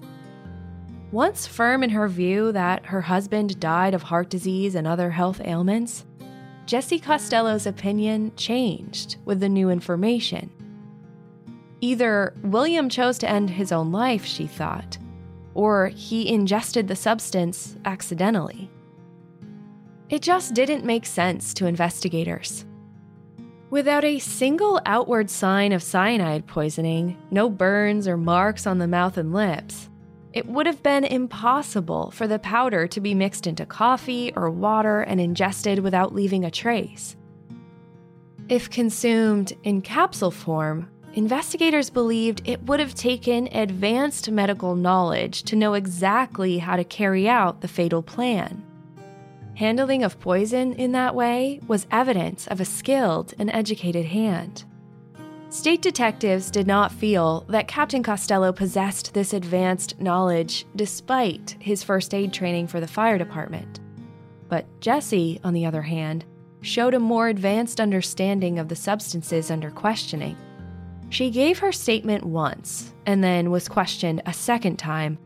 Once 1.12 1.48
firm 1.48 1.84
in 1.84 1.90
her 1.90 2.08
view 2.08 2.52
that 2.52 2.86
her 2.86 3.02
husband 3.02 3.60
died 3.60 3.94
of 3.94 4.04
heart 4.04 4.30
disease 4.30 4.76
and 4.76 4.86
other 4.86 5.10
health 5.10 5.42
ailments, 5.44 6.06
Jessie 6.66 7.00
Costello's 7.00 7.66
opinion 7.66 8.32
changed 8.36 9.16
with 9.26 9.40
the 9.40 9.50
new 9.50 9.70
information. 9.70 10.52
Either 11.82 12.34
William 12.44 12.90
chose 12.90 13.18
to 13.20 13.30
end 13.30 13.50
his 13.50 13.72
own 13.72 13.92
life, 13.92 14.26
she 14.26 14.48
thought, 14.48 14.98
or 15.54 15.88
he 15.88 16.28
ingested 16.30 16.88
the 16.88 16.96
substance 16.96 17.78
accidentally. 17.86 18.70
It 20.10 20.22
just 20.22 20.54
didn't 20.54 20.86
make 20.86 21.06
sense 21.06 21.54
to 21.56 21.68
investigators. 21.68 22.66
Without 23.70 24.04
a 24.04 24.18
single 24.20 24.82
outward 24.86 25.30
sign 25.30 25.72
of 25.72 25.84
cyanide 25.84 26.48
poisoning, 26.48 27.18
no 27.30 27.50
burns 27.50 28.08
or 28.08 28.18
marks 28.18 28.66
on 28.66 28.80
the 28.80 28.88
mouth 28.88 29.16
and 29.18 29.32
lips, 29.32 29.90
it 30.34 30.48
would 30.48 30.66
have 30.66 30.82
been 30.84 31.04
impossible 31.04 32.12
for 32.12 32.28
the 32.28 32.40
powder 32.40 32.88
to 32.88 33.00
be 33.00 33.14
mixed 33.14 33.48
into 33.48 33.66
coffee 33.66 34.34
or 34.36 34.50
water 34.50 35.02
and 35.02 35.22
ingested 35.22 35.80
without 35.80 36.14
leaving 36.14 36.44
a 36.44 36.52
trace. 36.52 37.16
If 38.48 38.70
consumed 38.70 39.54
in 39.64 39.82
capsule 39.82 40.32
form, 40.32 40.90
Investigators 41.20 41.90
believed 41.90 42.42
it 42.46 42.64
would 42.64 42.80
have 42.80 42.96
taken 42.96 43.50
advanced 43.52 44.32
medical 44.32 44.74
knowledge 44.74 45.44
to 45.44 45.58
know 45.58 45.74
exactly 45.74 46.60
how 46.60 46.78
to 46.78 46.86
carry 46.86 47.28
out 47.28 47.60
the 47.60 47.68
fatal 47.68 48.02
plan. 48.02 48.64
Handling 49.56 50.02
of 50.02 50.22
poison 50.22 50.72
in 50.72 50.94
that 50.94 51.14
way 51.14 51.60
was 51.68 51.88
evidence 51.92 52.48
of 52.48 52.62
a 52.62 52.66
skilled 52.66 53.34
and 53.38 53.50
educated 53.50 54.06
hand. 54.06 54.64
State 55.50 55.82
detectives 55.82 56.50
did 56.50 56.66
not 56.66 56.90
feel 56.90 57.42
that 57.50 57.68
Captain 57.68 58.02
Costello 58.02 58.54
possessed 58.54 59.14
this 59.14 59.34
advanced 59.34 60.00
knowledge 60.00 60.66
despite 60.78 61.58
his 61.60 61.84
first 61.84 62.14
aid 62.14 62.32
training 62.32 62.68
for 62.68 62.80
the 62.80 62.88
fire 62.88 63.18
department. 63.18 63.82
But 64.48 64.66
Jessie, 64.80 65.42
on 65.44 65.54
the 65.54 65.66
other 65.66 65.82
hand, 65.82 66.24
showed 66.62 66.94
a 66.94 67.00
more 67.00 67.28
advanced 67.28 67.82
understanding 67.82 68.58
of 68.58 68.70
the 68.70 68.76
substances 68.78 69.52
under 69.52 69.70
questioning. 69.70 70.38
She 71.10 71.32
gave 71.32 71.60
her 71.60 71.72
statement 71.72 72.24
once 72.24 72.94
and 73.06 73.24
then 73.24 73.50
was 73.50 73.68
questioned 73.68 74.22
a 74.26 74.34
second 74.34 74.78
time, 74.78 75.18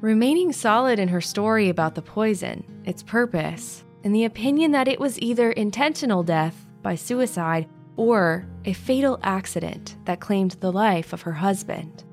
remaining 0.00 0.52
solid 0.52 0.98
in 0.98 1.08
her 1.08 1.20
story 1.20 1.68
about 1.68 1.94
the 1.94 2.02
poison, 2.02 2.64
its 2.84 3.02
purpose, 3.02 3.84
and 4.04 4.14
the 4.14 4.24
opinion 4.24 4.70
that 4.72 4.88
it 4.88 5.00
was 5.00 5.20
either 5.20 5.50
intentional 5.52 6.22
death 6.22 6.66
by 6.82 6.94
suicide 6.94 7.68
or 7.96 8.46
a 8.64 8.72
fatal 8.72 9.18
accident 9.22 9.96
that 10.04 10.20
claimed 10.20 10.52
the 10.52 10.72
life 10.72 11.12
of 11.12 11.22
her 11.22 11.32
husband. 11.32 12.04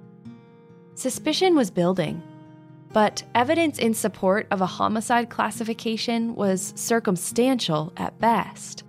Suspicion 0.96 1.56
was 1.56 1.72
building, 1.72 2.22
but 2.92 3.24
evidence 3.36 3.78
in 3.78 3.94
support 3.94 4.48
of 4.52 4.62
a 4.62 4.66
homicide 4.66 5.30
classification 5.30 6.36
was 6.36 6.74
circumstantial 6.76 7.94
at 7.98 8.20
best. 8.20 8.84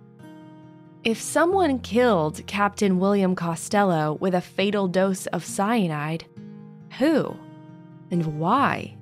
If 1.02 1.19
someone 1.19 1.78
killed 1.78 2.47
Captain 2.47 2.99
William 2.99 3.35
Costello 3.35 4.19
with 4.21 4.35
a 4.35 4.40
fatal 4.42 4.87
dose 4.87 5.25
of 5.28 5.47
cyanide, 5.47 6.26
who 6.99 7.35
and 8.11 8.38
why? 8.38 8.99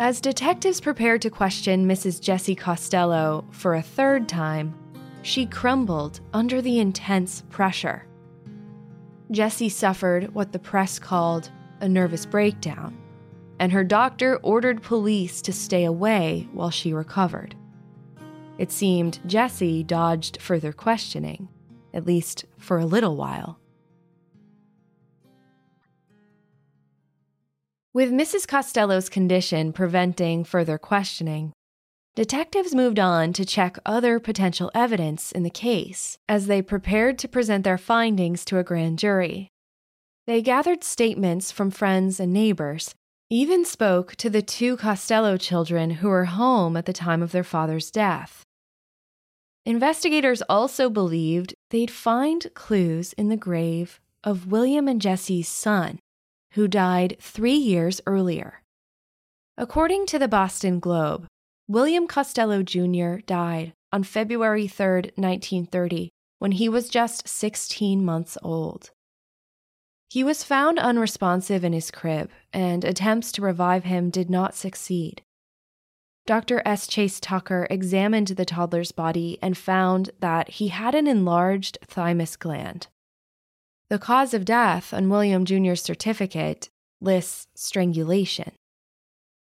As 0.00 0.20
detectives 0.20 0.80
prepared 0.80 1.22
to 1.22 1.30
question 1.30 1.86
Mrs. 1.86 2.20
Jessie 2.20 2.56
Costello 2.56 3.44
for 3.52 3.76
a 3.76 3.82
third 3.82 4.28
time, 4.28 4.74
she 5.22 5.46
crumbled 5.46 6.18
under 6.32 6.60
the 6.60 6.80
intense 6.80 7.44
pressure. 7.50 8.04
Jessie 9.30 9.68
suffered 9.68 10.34
what 10.34 10.50
the 10.50 10.58
press 10.58 10.98
called 10.98 11.52
a 11.80 11.88
nervous 11.88 12.26
breakdown, 12.26 12.98
and 13.60 13.70
her 13.70 13.84
doctor 13.84 14.38
ordered 14.42 14.82
police 14.82 15.40
to 15.42 15.52
stay 15.52 15.84
away 15.84 16.48
while 16.52 16.70
she 16.70 16.92
recovered. 16.92 17.54
It 18.56 18.70
seemed 18.70 19.20
Jessie 19.26 19.82
dodged 19.82 20.40
further 20.40 20.72
questioning, 20.72 21.48
at 21.92 22.06
least 22.06 22.44
for 22.56 22.78
a 22.78 22.86
little 22.86 23.16
while. 23.16 23.58
With 27.92 28.10
Mrs. 28.10 28.46
Costello's 28.46 29.08
condition 29.08 29.72
preventing 29.72 30.44
further 30.44 30.78
questioning, 30.78 31.52
detectives 32.14 32.74
moved 32.74 32.98
on 32.98 33.32
to 33.32 33.44
check 33.44 33.76
other 33.86 34.18
potential 34.18 34.70
evidence 34.74 35.32
in 35.32 35.42
the 35.42 35.50
case 35.50 36.18
as 36.28 36.46
they 36.46 36.62
prepared 36.62 37.18
to 37.20 37.28
present 37.28 37.64
their 37.64 37.78
findings 37.78 38.44
to 38.46 38.58
a 38.58 38.64
grand 38.64 38.98
jury. 38.98 39.48
They 40.26 40.42
gathered 40.42 40.82
statements 40.82 41.52
from 41.52 41.70
friends 41.70 42.18
and 42.18 42.32
neighbors, 42.32 42.94
even 43.30 43.64
spoke 43.64 44.14
to 44.16 44.28
the 44.28 44.42
two 44.42 44.76
Costello 44.76 45.36
children 45.36 45.90
who 45.90 46.08
were 46.08 46.26
home 46.26 46.76
at 46.76 46.84
the 46.84 46.92
time 46.92 47.22
of 47.22 47.32
their 47.32 47.44
father's 47.44 47.90
death. 47.90 48.44
Investigators 49.66 50.42
also 50.42 50.90
believed 50.90 51.54
they'd 51.70 51.90
find 51.90 52.46
clues 52.54 53.14
in 53.14 53.30
the 53.30 53.36
grave 53.36 53.98
of 54.22 54.48
William 54.48 54.86
and 54.88 55.00
Jessie's 55.00 55.48
son, 55.48 55.98
who 56.52 56.68
died 56.68 57.16
three 57.18 57.56
years 57.56 58.00
earlier. 58.06 58.62
According 59.56 60.06
to 60.06 60.18
the 60.18 60.28
Boston 60.28 60.78
Globe, 60.78 61.26
William 61.66 62.06
Costello 62.06 62.62
Jr. 62.62 63.16
died 63.24 63.72
on 63.90 64.02
February 64.02 64.68
3, 64.68 65.12
1930, 65.16 66.10
when 66.40 66.52
he 66.52 66.68
was 66.68 66.90
just 66.90 67.26
16 67.26 68.04
months 68.04 68.36
old. 68.42 68.90
He 70.14 70.22
was 70.22 70.44
found 70.44 70.78
unresponsive 70.78 71.64
in 71.64 71.72
his 71.72 71.90
crib, 71.90 72.30
and 72.52 72.84
attempts 72.84 73.32
to 73.32 73.42
revive 73.42 73.82
him 73.82 74.10
did 74.10 74.30
not 74.30 74.54
succeed. 74.54 75.22
Dr. 76.24 76.62
S. 76.64 76.86
Chase 76.86 77.18
Tucker 77.18 77.66
examined 77.68 78.28
the 78.28 78.44
toddler's 78.44 78.92
body 78.92 79.40
and 79.42 79.58
found 79.58 80.10
that 80.20 80.50
he 80.50 80.68
had 80.68 80.94
an 80.94 81.08
enlarged 81.08 81.78
thymus 81.84 82.36
gland. 82.36 82.86
The 83.88 83.98
cause 83.98 84.32
of 84.34 84.44
death 84.44 84.94
on 84.94 85.10
William 85.10 85.44
Jr.'s 85.44 85.82
certificate 85.82 86.68
lists 87.00 87.48
strangulation. 87.56 88.52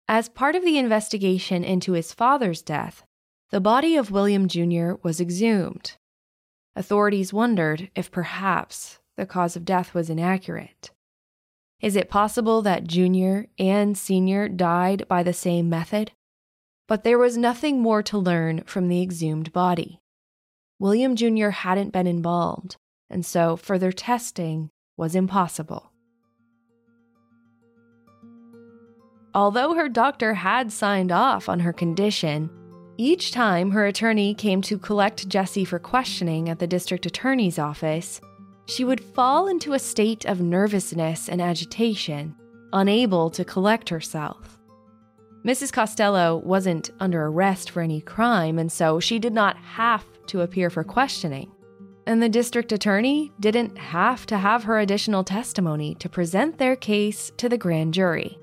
As 0.09 0.27
part 0.27 0.57
of 0.57 0.65
the 0.65 0.77
investigation 0.77 1.63
into 1.63 1.93
his 1.93 2.11
father's 2.11 2.61
death, 2.61 3.03
the 3.49 3.61
body 3.61 3.95
of 3.95 4.11
William 4.11 4.49
Jr. 4.49 4.95
was 5.03 5.21
exhumed. 5.21 5.95
Authorities 6.75 7.31
wondered 7.31 7.89
if 7.95 8.11
perhaps 8.11 8.98
the 9.19 9.25
cause 9.25 9.55
of 9.55 9.65
death 9.65 9.93
was 9.93 10.09
inaccurate. 10.09 10.91
Is 11.81 11.95
it 11.95 12.09
possible 12.09 12.61
that 12.61 12.87
Jr. 12.87 13.41
and 13.57 13.97
Sr. 13.97 14.49
died 14.49 15.05
by 15.07 15.23
the 15.23 15.33
same 15.33 15.69
method? 15.69 16.11
But 16.87 17.03
there 17.03 17.17
was 17.17 17.37
nothing 17.37 17.81
more 17.81 18.01
to 18.03 18.17
learn 18.17 18.63
from 18.63 18.87
the 18.87 19.01
exhumed 19.01 19.53
body. 19.53 19.99
William 20.79 21.15
Jr. 21.15 21.49
hadn't 21.49 21.91
been 21.91 22.07
embalmed, 22.07 22.77
and 23.09 23.25
so 23.25 23.55
further 23.55 23.91
testing 23.91 24.69
was 24.97 25.15
impossible. 25.15 25.91
Although 29.33 29.75
her 29.75 29.89
doctor 29.89 30.33
had 30.33 30.71
signed 30.71 31.11
off 31.11 31.47
on 31.47 31.59
her 31.59 31.73
condition, 31.73 32.49
each 32.97 33.31
time 33.31 33.71
her 33.71 33.85
attorney 33.85 34.33
came 34.33 34.61
to 34.63 34.77
collect 34.77 35.29
Jessie 35.29 35.65
for 35.65 35.79
questioning 35.79 36.49
at 36.49 36.59
the 36.59 36.67
district 36.67 37.05
attorney's 37.05 37.59
office, 37.59 38.19
she 38.69 38.85
would 38.85 39.03
fall 39.03 39.47
into 39.47 39.73
a 39.73 39.79
state 39.79 40.25
of 40.25 40.41
nervousness 40.41 41.27
and 41.27 41.41
agitation, 41.41 42.35
unable 42.71 43.29
to 43.31 43.43
collect 43.43 43.89
herself. 43.89 44.59
Mrs. 45.45 45.71
Costello 45.71 46.37
wasn't 46.37 46.91
under 46.99 47.25
arrest 47.25 47.71
for 47.71 47.81
any 47.81 48.01
crime, 48.01 48.59
and 48.59 48.71
so 48.71 48.99
she 48.99 49.19
did 49.19 49.33
not 49.33 49.57
have 49.57 50.03
to 50.27 50.41
appear 50.41 50.69
for 50.69 50.83
questioning. 50.83 51.51
And 52.05 52.21
the 52.21 52.29
district 52.29 52.71
attorney 52.71 53.31
didn't 53.39 53.77
have 53.77 54.25
to 54.27 54.37
have 54.37 54.63
her 54.63 54.79
additional 54.79 55.23
testimony 55.23 55.95
to 55.95 56.09
present 56.09 56.57
their 56.57 56.75
case 56.75 57.31
to 57.37 57.49
the 57.49 57.57
grand 57.57 57.93
jury. 57.93 58.37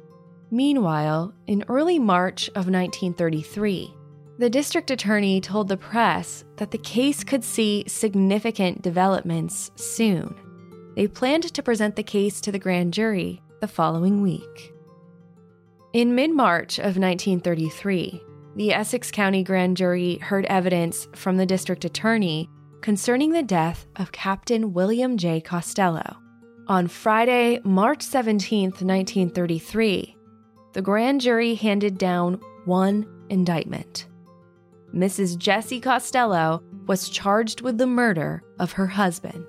Meanwhile, 0.51 1.35
in 1.47 1.65
early 1.69 1.99
March 1.99 2.49
of 2.51 2.69
1933, 2.69 3.93
the 4.39 4.51
district 4.51 4.91
attorney 4.91 5.41
told 5.41 5.69
the 5.69 5.77
press 5.77 6.45
that 6.57 6.71
the 6.71 6.79
case 6.79 7.25
could 7.25 7.43
see 7.43 7.85
significant 7.87 8.83
developments 8.83 9.71
soon. 9.77 10.35
They 10.95 11.07
planned 11.07 11.45
to 11.55 11.63
present 11.63 11.97
the 11.97 12.03
case 12.03 12.41
to 12.43 12.53
the 12.53 12.59
grand 12.59 12.93
jury 12.93 13.43
the 13.61 13.69
following 13.69 14.23
week. 14.23 14.75
In 15.93 16.15
mid 16.15 16.33
March 16.33 16.79
of 16.79 16.99
1933, 16.99 18.23
the 18.57 18.73
Essex 18.73 19.11
County 19.11 19.43
Grand 19.43 19.77
Jury 19.77 20.17
heard 20.17 20.47
evidence 20.47 21.09
from 21.15 21.37
the 21.37 21.47
district 21.47 21.85
attorney 21.85 22.51
concerning 22.81 23.33
the 23.33 23.43
death 23.43 23.87
of 23.97 24.13
Captain 24.13 24.73
William 24.73 25.17
J. 25.17 25.41
Costello. 25.41 26.17
On 26.69 26.89
Friday, 26.89 27.61
March 27.65 28.03
17, 28.03 28.71
1933, 28.71 30.17
the 30.73 30.83
grand 30.83 31.21
jury 31.21 31.55
handed 31.55 31.97
down 31.97 32.41
one 32.65 33.07
indictment. 33.31 34.07
Mrs. 34.97 35.37
Jessie 35.37 35.81
Costello 35.81 36.63
was 36.87 37.11
charged 37.11 37.61
with 37.61 37.77
the 37.77 37.87
murder 37.87 38.43
of 38.59 38.73
her 38.73 38.87
husband. 38.87 39.45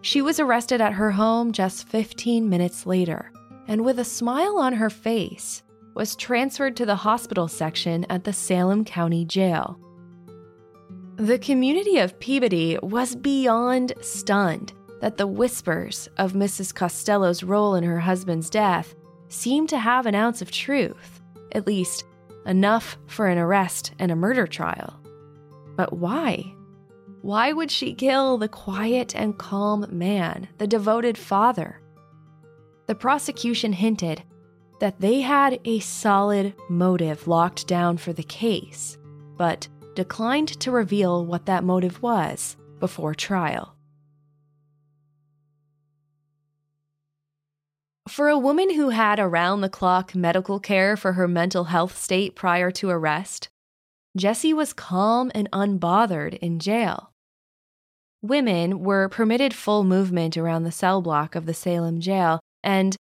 She 0.00 0.20
was 0.20 0.40
arrested 0.40 0.80
at 0.80 0.94
her 0.94 1.12
home 1.12 1.52
just 1.52 1.86
15 1.86 2.48
minutes 2.48 2.84
later, 2.84 3.30
and 3.68 3.84
with 3.84 4.00
a 4.00 4.04
smile 4.04 4.58
on 4.58 4.72
her 4.72 4.90
face, 4.90 5.62
was 5.94 6.16
transferred 6.16 6.76
to 6.76 6.86
the 6.86 6.96
hospital 6.96 7.46
section 7.46 8.04
at 8.10 8.24
the 8.24 8.32
Salem 8.32 8.84
County 8.84 9.24
Jail. 9.24 9.78
The 11.16 11.38
community 11.38 11.98
of 11.98 12.18
Peabody 12.18 12.76
was 12.82 13.14
beyond 13.14 13.92
stunned 14.00 14.72
that 15.00 15.16
the 15.16 15.28
whispers 15.28 16.08
of 16.16 16.32
Mrs. 16.32 16.74
Costello's 16.74 17.44
role 17.44 17.76
in 17.76 17.84
her 17.84 18.00
husband's 18.00 18.50
death 18.50 18.96
seemed 19.28 19.68
to 19.68 19.78
have 19.78 20.06
an 20.06 20.16
ounce 20.16 20.42
of 20.42 20.50
truth, 20.50 21.20
at 21.52 21.68
least 21.68 22.04
enough 22.46 22.98
for 23.06 23.28
an 23.28 23.38
arrest 23.38 23.92
and 23.98 24.10
a 24.10 24.16
murder 24.16 24.46
trial. 24.46 25.00
But 25.76 25.92
why? 25.92 26.54
Why 27.22 27.52
would 27.52 27.70
she 27.70 27.94
kill 27.94 28.38
the 28.38 28.48
quiet 28.48 29.14
and 29.14 29.38
calm 29.38 29.86
man, 29.90 30.48
the 30.58 30.66
devoted 30.66 31.16
father? 31.16 31.80
The 32.86 32.94
prosecution 32.94 33.72
hinted 33.72 34.22
that 34.80 35.00
they 35.00 35.20
had 35.20 35.60
a 35.64 35.78
solid 35.78 36.54
motive 36.68 37.28
locked 37.28 37.68
down 37.68 37.96
for 37.96 38.12
the 38.12 38.24
case, 38.24 38.98
but 39.36 39.68
declined 39.94 40.48
to 40.60 40.72
reveal 40.72 41.24
what 41.24 41.46
that 41.46 41.62
motive 41.62 42.02
was 42.02 42.56
before 42.80 43.14
trial. 43.14 43.71
For 48.08 48.28
a 48.28 48.38
woman 48.38 48.74
who 48.74 48.90
had 48.90 49.20
around 49.20 49.60
the 49.60 49.68
clock 49.68 50.14
medical 50.14 50.58
care 50.58 50.96
for 50.96 51.12
her 51.12 51.28
mental 51.28 51.64
health 51.64 51.96
state 51.96 52.34
prior 52.34 52.70
to 52.72 52.90
arrest, 52.90 53.48
Jessie 54.16 54.52
was 54.52 54.72
calm 54.72 55.30
and 55.34 55.48
unbothered 55.52 56.34
in 56.38 56.58
jail. 56.58 57.12
Women 58.20 58.80
were 58.80 59.08
permitted 59.08 59.54
full 59.54 59.84
movement 59.84 60.36
around 60.36 60.64
the 60.64 60.72
cell 60.72 61.00
block 61.00 61.34
of 61.34 61.46
the 61.46 61.54
Salem 61.54 62.00
jail, 62.00 62.40
and 62.62 62.96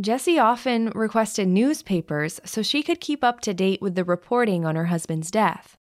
Jessie 0.00 0.38
often 0.38 0.90
requested 0.90 1.48
newspapers 1.48 2.40
so 2.44 2.62
she 2.62 2.82
could 2.82 3.00
keep 3.00 3.22
up 3.22 3.40
to 3.40 3.54
date 3.54 3.80
with 3.80 3.94
the 3.94 4.04
reporting 4.04 4.66
on 4.66 4.74
her 4.76 4.86
husband's 4.86 5.30
death. 5.30 5.76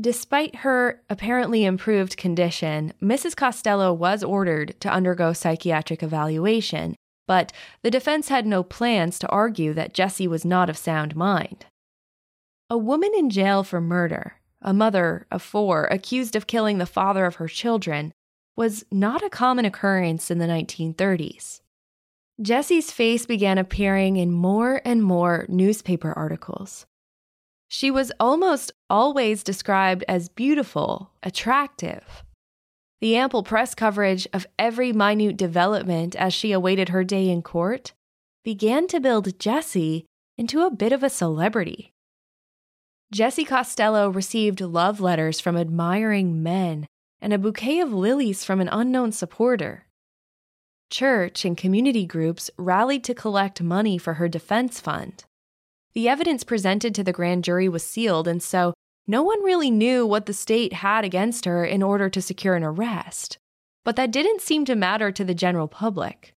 Despite 0.00 0.56
her 0.56 1.02
apparently 1.10 1.64
improved 1.64 2.16
condition, 2.16 2.92
Mrs. 3.02 3.36
Costello 3.36 3.92
was 3.92 4.22
ordered 4.22 4.74
to 4.80 4.90
undergo 4.90 5.32
psychiatric 5.32 6.02
evaluation, 6.02 6.96
but 7.26 7.52
the 7.82 7.90
defense 7.90 8.28
had 8.28 8.46
no 8.46 8.62
plans 8.62 9.18
to 9.18 9.28
argue 9.28 9.72
that 9.74 9.94
Jessie 9.94 10.28
was 10.28 10.44
not 10.44 10.70
of 10.70 10.76
sound 10.76 11.16
mind. 11.16 11.66
A 12.70 12.78
woman 12.78 13.12
in 13.16 13.30
jail 13.30 13.62
for 13.62 13.80
murder, 13.80 14.40
a 14.62 14.72
mother 14.72 15.26
of 15.30 15.42
four 15.42 15.84
accused 15.86 16.34
of 16.34 16.46
killing 16.46 16.78
the 16.78 16.86
father 16.86 17.26
of 17.26 17.36
her 17.36 17.48
children, 17.48 18.12
was 18.56 18.84
not 18.90 19.22
a 19.22 19.30
common 19.30 19.64
occurrence 19.64 20.30
in 20.30 20.38
the 20.38 20.46
1930s. 20.46 21.60
Jessie's 22.40 22.90
face 22.90 23.26
began 23.26 23.58
appearing 23.58 24.16
in 24.16 24.32
more 24.32 24.80
and 24.84 25.02
more 25.02 25.46
newspaper 25.48 26.12
articles. 26.12 26.86
She 27.68 27.90
was 27.90 28.12
almost 28.18 28.72
always 28.88 29.42
described 29.42 30.04
as 30.08 30.28
beautiful, 30.28 31.10
attractive, 31.22 32.24
the 33.04 33.16
ample 33.16 33.42
press 33.42 33.74
coverage 33.74 34.26
of 34.32 34.46
every 34.58 34.90
minute 34.90 35.36
development 35.36 36.16
as 36.16 36.32
she 36.32 36.52
awaited 36.52 36.88
her 36.88 37.04
day 37.04 37.28
in 37.28 37.42
court 37.42 37.92
began 38.42 38.86
to 38.86 38.98
build 38.98 39.38
Jessie 39.38 40.06
into 40.38 40.62
a 40.62 40.70
bit 40.70 40.90
of 40.90 41.02
a 41.02 41.10
celebrity. 41.10 41.92
Jessie 43.12 43.44
Costello 43.44 44.08
received 44.08 44.62
love 44.62 45.02
letters 45.02 45.38
from 45.38 45.54
admiring 45.54 46.42
men 46.42 46.86
and 47.20 47.34
a 47.34 47.38
bouquet 47.38 47.78
of 47.80 47.92
lilies 47.92 48.42
from 48.42 48.58
an 48.62 48.70
unknown 48.72 49.12
supporter. 49.12 49.84
Church 50.88 51.44
and 51.44 51.58
community 51.58 52.06
groups 52.06 52.50
rallied 52.56 53.04
to 53.04 53.12
collect 53.12 53.60
money 53.60 53.98
for 53.98 54.14
her 54.14 54.28
defense 54.28 54.80
fund. 54.80 55.26
The 55.92 56.08
evidence 56.08 56.42
presented 56.42 56.94
to 56.94 57.04
the 57.04 57.12
grand 57.12 57.44
jury 57.44 57.68
was 57.68 57.84
sealed, 57.84 58.26
and 58.26 58.42
so 58.42 58.72
no 59.06 59.22
one 59.22 59.42
really 59.42 59.70
knew 59.70 60.06
what 60.06 60.26
the 60.26 60.32
state 60.32 60.72
had 60.72 61.04
against 61.04 61.44
her 61.44 61.64
in 61.64 61.82
order 61.82 62.08
to 62.08 62.22
secure 62.22 62.54
an 62.54 62.64
arrest, 62.64 63.38
but 63.84 63.96
that 63.96 64.10
didn't 64.10 64.40
seem 64.40 64.64
to 64.64 64.74
matter 64.74 65.12
to 65.12 65.24
the 65.24 65.34
general 65.34 65.68
public. 65.68 66.34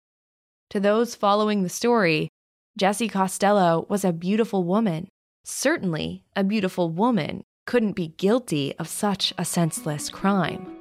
To 0.71 0.79
those 0.79 1.13
following 1.13 1.61
the 1.61 1.69
story, 1.69 2.29
Jessie 2.77 3.07
Costello 3.07 3.85
was 3.87 4.03
a 4.03 4.11
beautiful 4.11 4.63
woman. 4.63 5.07
Certainly, 5.43 6.23
a 6.35 6.43
beautiful 6.43 6.89
woman 6.89 7.43
couldn't 7.67 7.93
be 7.93 8.09
guilty 8.17 8.73
of 8.79 8.87
such 8.87 9.33
a 9.37 9.45
senseless 9.45 10.09
crime. 10.09 10.75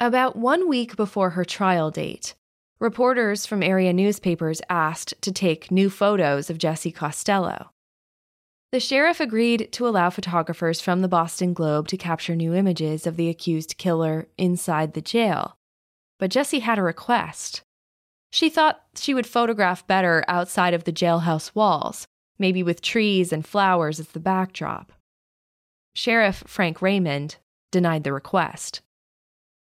About 0.00 0.34
one 0.34 0.66
week 0.66 0.96
before 0.96 1.30
her 1.30 1.44
trial 1.44 1.90
date, 1.90 2.34
reporters 2.78 3.44
from 3.44 3.62
area 3.62 3.92
newspapers 3.92 4.62
asked 4.70 5.12
to 5.20 5.30
take 5.30 5.70
new 5.70 5.90
photos 5.90 6.48
of 6.48 6.56
Jessie 6.56 6.90
Costello. 6.90 7.70
The 8.72 8.80
sheriff 8.80 9.18
agreed 9.18 9.72
to 9.72 9.88
allow 9.88 10.10
photographers 10.10 10.80
from 10.80 11.02
the 11.02 11.08
Boston 11.08 11.52
Globe 11.54 11.88
to 11.88 11.96
capture 11.96 12.36
new 12.36 12.54
images 12.54 13.04
of 13.04 13.16
the 13.16 13.28
accused 13.28 13.76
killer 13.78 14.28
inside 14.38 14.92
the 14.92 15.00
jail. 15.00 15.56
But 16.20 16.30
Jessie 16.30 16.60
had 16.60 16.78
a 16.78 16.82
request. 16.82 17.62
She 18.30 18.48
thought 18.48 18.82
she 18.94 19.12
would 19.12 19.26
photograph 19.26 19.84
better 19.88 20.24
outside 20.28 20.72
of 20.72 20.84
the 20.84 20.92
jailhouse 20.92 21.52
walls, 21.52 22.06
maybe 22.38 22.62
with 22.62 22.80
trees 22.80 23.32
and 23.32 23.44
flowers 23.44 23.98
as 23.98 24.08
the 24.08 24.20
backdrop. 24.20 24.92
Sheriff 25.96 26.44
Frank 26.46 26.80
Raymond 26.80 27.38
denied 27.72 28.04
the 28.04 28.12
request. 28.12 28.82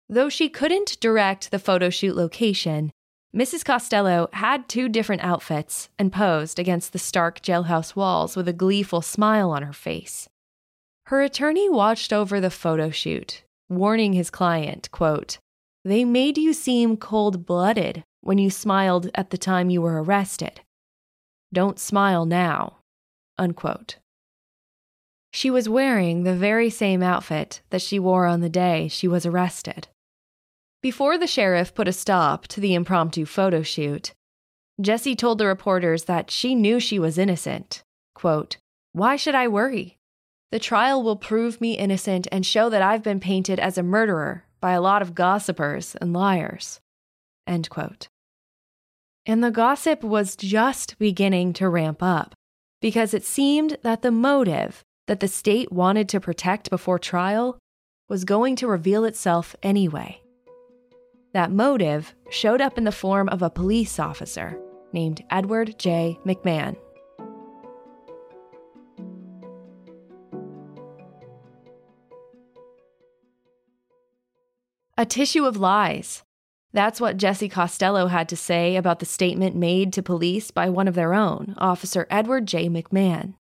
Though 0.08 0.30
she 0.30 0.48
couldn't 0.48 1.00
direct 1.00 1.50
the 1.50 1.58
photo 1.58 1.90
shoot 1.90 2.16
location, 2.16 2.92
Mrs. 3.36 3.64
Costello 3.64 4.28
had 4.34 4.68
two 4.68 4.90
different 4.90 5.24
outfits 5.24 5.88
and 5.98 6.12
posed 6.12 6.60
against 6.60 6.92
the 6.92 7.00
stark 7.00 7.42
jailhouse 7.42 7.96
walls 7.96 8.36
with 8.36 8.48
a 8.48 8.54
gleeful 8.54 9.02
smile 9.02 9.52
on 9.52 9.64
her 9.64 9.72
face. 9.72 10.28
Her 11.06 11.22
attorney 11.22 11.70
watched 11.70 12.12
over 12.12 12.42
the 12.42 12.50
photo 12.50 12.90
shoot, 12.90 13.44
warning 13.70 14.14
his 14.14 14.30
client, 14.30 14.90
quote, 14.92 15.38
They 15.86 16.04
made 16.04 16.38
you 16.38 16.52
seem 16.52 16.98
cold 16.98 17.46
blooded 17.46 18.04
when 18.20 18.38
you 18.38 18.50
smiled 18.50 19.10
at 19.16 19.30
the 19.30 19.38
time 19.38 19.70
you 19.70 19.82
were 19.82 20.04
arrested. 20.04 20.60
Don't 21.54 21.80
smile 21.80 22.26
now. 22.26 22.80
Unquote. 23.38 23.96
She 25.32 25.50
was 25.50 25.70
wearing 25.70 26.24
the 26.24 26.36
very 26.36 26.70
same 26.70 27.02
outfit 27.02 27.62
that 27.70 27.82
she 27.82 27.98
wore 27.98 28.26
on 28.26 28.42
the 28.42 28.50
day 28.50 28.90
she 28.90 29.08
was 29.08 29.26
arrested. 29.26 29.88
Before 30.82 31.18
the 31.18 31.28
sheriff 31.28 31.76
put 31.76 31.88
a 31.88 31.94
stop 31.94 32.48
to 32.48 32.60
the 32.60 32.74
impromptu 32.74 33.26
photo 33.26 33.62
shoot, 33.62 34.14
Jessie 34.82 35.16
told 35.16 35.38
the 35.38 35.46
reporters 35.46 36.06
that 36.06 36.32
she 36.32 36.56
knew 36.56 36.80
she 36.80 36.98
was 36.98 37.20
innocent. 37.20 37.84
Quote, 38.16 38.58
Why 38.92 39.16
should 39.16 39.36
I 39.36 39.48
worry? 39.48 40.00
The 40.52 40.58
trial 40.58 41.04
will 41.04 41.18
prove 41.18 41.62
me 41.62 41.78
innocent 41.78 42.28
and 42.32 42.44
show 42.46 42.68
that 42.70 42.82
I've 42.82 43.04
been 43.04 43.20
painted 43.20 43.60
as 43.60 43.78
a 43.78 43.84
murderer 43.84 44.46
by 44.60 44.72
a 44.72 44.82
lot 44.82 45.04
of 45.04 45.14
gossipers 45.14 45.96
and 46.02 46.14
liars. 46.14 46.80
End 47.46 47.70
quote. 47.70 48.08
And 49.28 49.44
the 49.44 49.52
gossip 49.52 50.04
was 50.04 50.36
just 50.36 50.98
beginning 50.98 51.54
to 51.54 51.70
ramp 51.70 52.02
up 52.02 52.34
because 52.82 53.14
it 53.14 53.24
seemed 53.24 53.78
that 53.84 54.02
the 54.02 54.12
motive 54.12 54.84
that 55.08 55.20
the 55.20 55.28
state 55.28 55.72
wanted 55.72 56.10
to 56.10 56.20
protect 56.20 56.72
before 56.72 56.98
trial 56.98 57.60
was 58.10 58.26
going 58.26 58.56
to 58.56 58.68
reveal 58.68 59.06
itself 59.06 59.56
anyway. 59.62 60.21
That 61.34 61.52
motive 61.52 62.14
showed 62.30 62.60
up 62.60 62.78
in 62.78 62.84
the 62.84 62.92
form 62.92 63.30
of 63.30 63.42
a 63.42 63.50
police 63.50 64.00
officer 64.00 64.60
named 64.92 65.24
Edward 65.30 65.80
J. 65.80 66.20
McMahon. 66.26 66.76
A 74.98 75.06
tissue 75.06 75.46
of 75.46 75.58
lies. 75.58 76.24
That's 76.74 77.02
what 77.02 77.18
Jessie 77.18 77.50
Costello 77.50 78.08
had 78.08 78.30
to 78.30 78.38
say 78.38 78.76
about 78.76 79.00
the 79.00 79.06
statement 79.06 79.56
made 79.56 79.92
to 79.94 80.04
police 80.04 80.52
by 80.52 80.70
one 80.70 80.88
of 80.88 80.96
their 80.96 81.14
own, 81.14 81.56
Officer 81.58 82.08
Edward 82.10 82.46
J. 82.46 82.70
McMahon. 82.70 83.36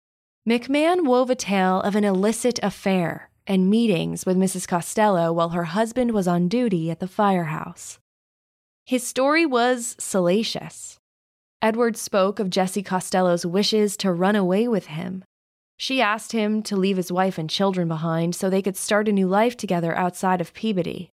McMahon 0.48 1.06
wove 1.06 1.30
a 1.30 1.36
tale 1.36 1.82
of 1.82 1.96
an 1.96 2.04
illicit 2.04 2.60
affair 2.64 3.29
and 3.50 3.68
meetings 3.68 4.28
with 4.28 4.38
Mrs. 4.38 4.68
Costello 4.68 5.34
while 5.34 5.50
her 5.50 5.66
husband 5.66 6.12
was 6.12 6.28
on 6.28 6.48
duty 6.48 6.92
at 6.92 7.00
the 7.00 7.08
firehouse. 7.08 7.98
His 8.86 9.06
story 9.06 9.46
was 9.46 9.96
salacious. 10.00 10.98
Edward 11.62 11.98
spoke 11.98 12.40
of 12.40 12.52
Jessie 12.52 12.84
Costello's 12.84 13.46
wishes 13.46 13.98
to 13.98 14.14
run 14.14 14.36
away 14.36 14.68
with 14.68 14.86
him. 14.86 15.26
She 15.78 16.02
asked 16.02 16.32
him 16.32 16.62
to 16.64 16.76
leave 16.76 16.98
his 16.98 17.12
wife 17.12 17.38
and 17.38 17.50
children 17.50 17.88
behind 17.88 18.36
so 18.36 18.50
they 18.50 18.62
could 18.62 18.78
start 18.78 19.08
a 19.08 19.12
new 19.12 19.28
life 19.28 19.58
together 19.58 19.96
outside 19.98 20.42
of 20.42 20.54
Peabody. 20.54 21.10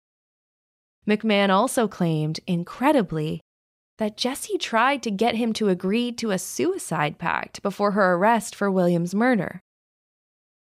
McMahon 1.09 1.51
also 1.51 1.89
claimed, 1.89 2.41
incredibly, 2.47 3.41
that 3.99 4.17
Jessie 4.17 4.59
tried 4.59 5.03
to 5.05 5.11
get 5.11 5.37
him 5.37 5.53
to 5.55 5.69
agree 5.69 6.13
to 6.13 6.33
a 6.33 6.39
suicide 6.39 7.19
pact 7.19 7.63
before 7.63 7.93
her 7.93 8.15
arrest 8.15 8.55
for 8.55 8.71
William's 8.71 9.15
murder. 9.15 9.61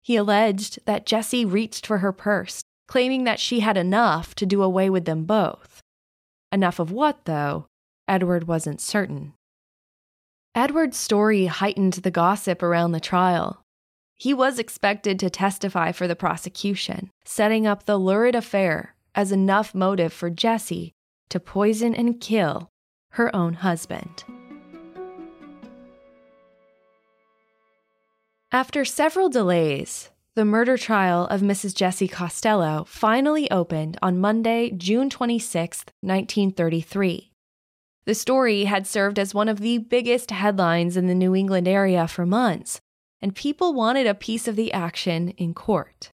He 0.02 0.16
alleged 0.16 0.78
that 0.86 1.06
Jessie 1.06 1.44
reached 1.44 1.86
for 1.86 1.98
her 1.98 2.12
purse, 2.12 2.62
claiming 2.88 3.24
that 3.24 3.40
she 3.40 3.60
had 3.60 3.76
enough 3.76 4.34
to 4.36 4.46
do 4.46 4.62
away 4.62 4.90
with 4.90 5.04
them 5.04 5.24
both. 5.24 5.80
Enough 6.50 6.78
of 6.78 6.90
what, 6.90 7.24
though, 7.24 7.66
Edward 8.08 8.48
wasn't 8.48 8.80
certain. 8.80 9.34
Edward's 10.54 10.96
story 10.96 11.46
heightened 11.46 11.92
the 11.94 12.10
gossip 12.10 12.62
around 12.62 12.92
the 12.92 13.00
trial. 13.00 13.62
He 14.16 14.34
was 14.34 14.58
expected 14.58 15.18
to 15.20 15.30
testify 15.30 15.92
for 15.92 16.08
the 16.08 16.16
prosecution, 16.16 17.10
setting 17.24 17.66
up 17.66 17.84
the 17.84 17.96
lurid 17.96 18.34
affair 18.34 18.94
as 19.14 19.32
enough 19.32 19.74
motive 19.74 20.12
for 20.12 20.28
Jessie 20.28 20.92
to 21.28 21.38
poison 21.38 21.94
and 21.94 22.20
kill 22.20 22.68
her 23.12 23.34
own 23.34 23.54
husband. 23.54 24.24
After 28.52 28.84
several 28.84 29.28
delays, 29.28 30.10
the 30.34 30.44
murder 30.44 30.76
trial 30.76 31.28
of 31.28 31.40
Mrs. 31.40 31.72
Jessie 31.72 32.08
Costello 32.08 32.82
finally 32.84 33.48
opened 33.48 33.96
on 34.02 34.18
Monday, 34.18 34.72
June 34.72 35.08
26, 35.08 35.84
1933. 36.00 37.30
The 38.06 38.14
story 38.16 38.64
had 38.64 38.88
served 38.88 39.20
as 39.20 39.32
one 39.32 39.48
of 39.48 39.60
the 39.60 39.78
biggest 39.78 40.32
headlines 40.32 40.96
in 40.96 41.06
the 41.06 41.14
New 41.14 41.32
England 41.32 41.68
area 41.68 42.08
for 42.08 42.26
months, 42.26 42.80
and 43.22 43.36
people 43.36 43.72
wanted 43.72 44.08
a 44.08 44.16
piece 44.16 44.48
of 44.48 44.56
the 44.56 44.72
action 44.72 45.28
in 45.36 45.54
court. 45.54 46.10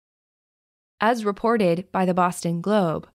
As 1.00 1.24
reported 1.24 1.90
by 1.90 2.04
the 2.04 2.12
Boston 2.12 2.60
Globe, 2.60 3.08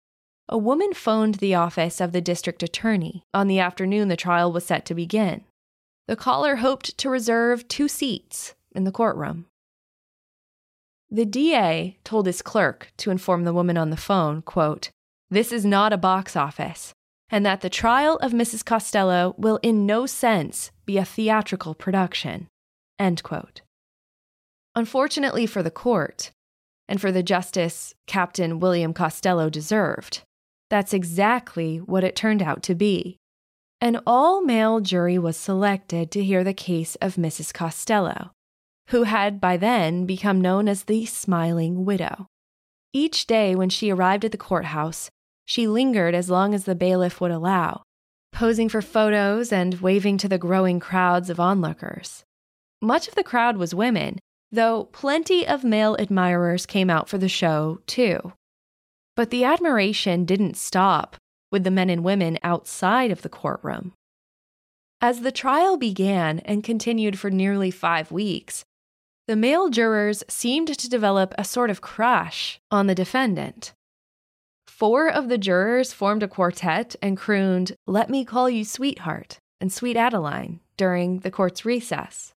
a 0.48 0.58
woman 0.58 0.92
phoned 0.94 1.36
the 1.36 1.54
office 1.54 2.00
of 2.00 2.10
the 2.10 2.20
district 2.20 2.60
attorney 2.60 3.22
on 3.32 3.46
the 3.46 3.60
afternoon 3.60 4.08
the 4.08 4.16
trial 4.16 4.50
was 4.50 4.66
set 4.66 4.84
to 4.86 4.96
begin. 4.96 5.44
The 6.08 6.16
caller 6.16 6.56
hoped 6.56 6.98
to 6.98 7.08
reserve 7.08 7.68
two 7.68 7.86
seats 7.86 8.56
in 8.74 8.84
the 8.84 8.92
courtroom. 8.92 9.46
The 11.10 11.26
DA 11.26 11.98
told 12.04 12.26
his 12.26 12.42
clerk 12.42 12.92
to 12.96 13.10
inform 13.10 13.44
the 13.44 13.52
woman 13.52 13.76
on 13.76 13.90
the 13.90 13.96
phone, 13.96 14.42
quote, 14.42 14.90
"This 15.30 15.52
is 15.52 15.64
not 15.64 15.92
a 15.92 15.98
box 15.98 16.36
office, 16.36 16.92
and 17.28 17.44
that 17.44 17.60
the 17.60 17.70
trial 17.70 18.16
of 18.18 18.32
Mrs. 18.32 18.64
Costello 18.64 19.34
will 19.36 19.58
in 19.62 19.86
no 19.86 20.06
sense 20.06 20.70
be 20.86 20.96
a 20.96 21.04
theatrical 21.04 21.74
production." 21.74 22.48
End 22.98 23.22
quote. 23.22 23.60
Unfortunately 24.74 25.46
for 25.46 25.62
the 25.62 25.70
court, 25.70 26.32
and 26.88 27.00
for 27.00 27.12
the 27.12 27.22
justice 27.22 27.94
Captain 28.06 28.58
William 28.58 28.94
Costello 28.94 29.50
deserved. 29.50 30.22
That's 30.70 30.94
exactly 30.94 31.78
what 31.78 32.04
it 32.04 32.16
turned 32.16 32.42
out 32.42 32.62
to 32.62 32.74
be. 32.74 33.18
An 33.82 34.00
all 34.06 34.42
male 34.42 34.80
jury 34.80 35.18
was 35.18 35.36
selected 35.36 36.10
to 36.12 36.24
hear 36.24 36.42
the 36.42 36.54
case 36.54 36.96
of 36.96 37.16
Mrs. 37.16 37.52
Costello, 37.52 38.30
who 38.88 39.04
had 39.04 39.40
by 39.40 39.56
then 39.56 40.04
become 40.06 40.40
known 40.40 40.68
as 40.68 40.84
the 40.84 41.06
Smiling 41.06 41.84
Widow. 41.84 42.26
Each 42.92 43.26
day 43.26 43.54
when 43.54 43.70
she 43.70 43.90
arrived 43.90 44.24
at 44.24 44.32
the 44.32 44.38
courthouse, 44.38 45.10
she 45.44 45.66
lingered 45.66 46.14
as 46.14 46.30
long 46.30 46.54
as 46.54 46.64
the 46.64 46.74
bailiff 46.74 47.20
would 47.20 47.30
allow, 47.30 47.82
posing 48.32 48.68
for 48.68 48.82
photos 48.82 49.52
and 49.52 49.80
waving 49.80 50.18
to 50.18 50.28
the 50.28 50.38
growing 50.38 50.78
crowds 50.78 51.30
of 51.30 51.40
onlookers. 51.40 52.24
Much 52.80 53.08
of 53.08 53.14
the 53.14 53.24
crowd 53.24 53.56
was 53.56 53.74
women, 53.74 54.18
though 54.50 54.84
plenty 54.84 55.46
of 55.46 55.64
male 55.64 55.96
admirers 55.98 56.66
came 56.66 56.90
out 56.90 57.08
for 57.08 57.16
the 57.18 57.28
show, 57.28 57.80
too. 57.86 58.32
But 59.16 59.30
the 59.30 59.44
admiration 59.44 60.24
didn't 60.24 60.56
stop 60.56 61.16
with 61.50 61.64
the 61.64 61.70
men 61.70 61.90
and 61.90 62.02
women 62.02 62.38
outside 62.42 63.10
of 63.10 63.22
the 63.22 63.28
courtroom. 63.28 63.92
As 65.00 65.20
the 65.20 65.32
trial 65.32 65.76
began 65.76 66.38
and 66.40 66.62
continued 66.62 67.18
for 67.18 67.30
nearly 67.30 67.70
five 67.70 68.12
weeks, 68.12 68.64
the 69.28 69.36
male 69.36 69.68
jurors 69.68 70.24
seemed 70.28 70.76
to 70.78 70.88
develop 70.88 71.34
a 71.38 71.44
sort 71.44 71.70
of 71.70 71.80
crush 71.80 72.60
on 72.70 72.86
the 72.86 72.94
defendant. 72.94 73.72
Four 74.66 75.08
of 75.08 75.28
the 75.28 75.38
jurors 75.38 75.92
formed 75.92 76.22
a 76.22 76.28
quartet 76.28 76.96
and 77.00 77.16
crooned, 77.16 77.76
Let 77.86 78.10
me 78.10 78.24
call 78.24 78.50
you 78.50 78.64
sweetheart 78.64 79.38
and 79.60 79.72
sweet 79.72 79.96
Adeline 79.96 80.60
during 80.76 81.20
the 81.20 81.30
court's 81.30 81.64
recess. 81.64 82.32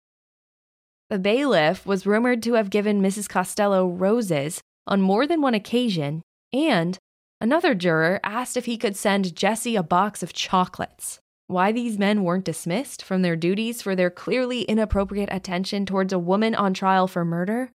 The 1.09 1.19
bailiff 1.19 1.87
was 1.87 2.07
rumored 2.07 2.43
to 2.43 2.55
have 2.55 2.71
given 2.71 3.01
Mrs. 3.01 3.29
Costello 3.29 3.87
roses 3.87 4.61
on 4.87 5.01
more 5.01 5.27
than 5.27 5.41
one 5.41 5.55
occasion, 5.55 6.23
and 6.53 6.99
another 7.41 7.75
juror 7.75 8.21
asked 8.23 8.57
if 8.57 8.67
he 8.67 8.77
could 8.77 8.97
send 8.97 9.35
Jessie 9.35 9.77
a 9.77 9.83
box 9.83 10.23
of 10.23 10.35
chocolates. 10.35 11.21
Why 11.47 11.73
these 11.73 11.99
men 11.99 12.25
weren't 12.25 12.45
dismissed 12.45 13.03
from 13.03 13.23
their 13.23 13.37
duties 13.37 13.83
for 13.83 13.95
their 13.95 14.11
clearly 14.11 14.63
inappropriate 14.63 15.29
attention 15.31 15.85
towards 15.85 16.13
a 16.13 16.19
woman 16.19 16.55
on 16.55 16.73
trial 16.73 17.07
for 17.07 17.25
murder? 17.25 17.71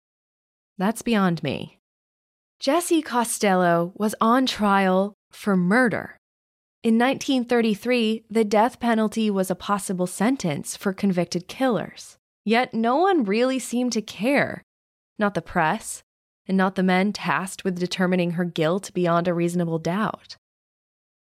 That's 0.77 1.03
beyond 1.03 1.43
me. 1.43 1.77
Jessie 2.59 3.01
Costello 3.01 3.93
was 3.95 4.15
on 4.19 4.45
trial 4.45 5.13
for 5.31 5.55
murder. 5.55 6.17
In 6.81 6.97
1933, 6.97 8.25
the 8.29 8.43
death 8.43 8.79
penalty 8.79 9.29
was 9.29 9.51
a 9.51 9.55
possible 9.55 10.07
sentence 10.07 10.75
for 10.75 10.91
convicted 10.91 11.47
killers. 11.47 12.17
Yet 12.45 12.73
no 12.73 12.95
one 12.97 13.23
really 13.23 13.59
seemed 13.59 13.91
to 13.93 14.01
care. 14.01 14.63
Not 15.19 15.35
the 15.35 15.41
press, 15.41 16.01
and 16.47 16.57
not 16.57 16.75
the 16.75 16.83
men 16.83 17.13
tasked 17.13 17.63
with 17.63 17.79
determining 17.79 18.31
her 18.31 18.45
guilt 18.45 18.91
beyond 18.93 19.27
a 19.27 19.33
reasonable 19.33 19.77
doubt. 19.77 20.37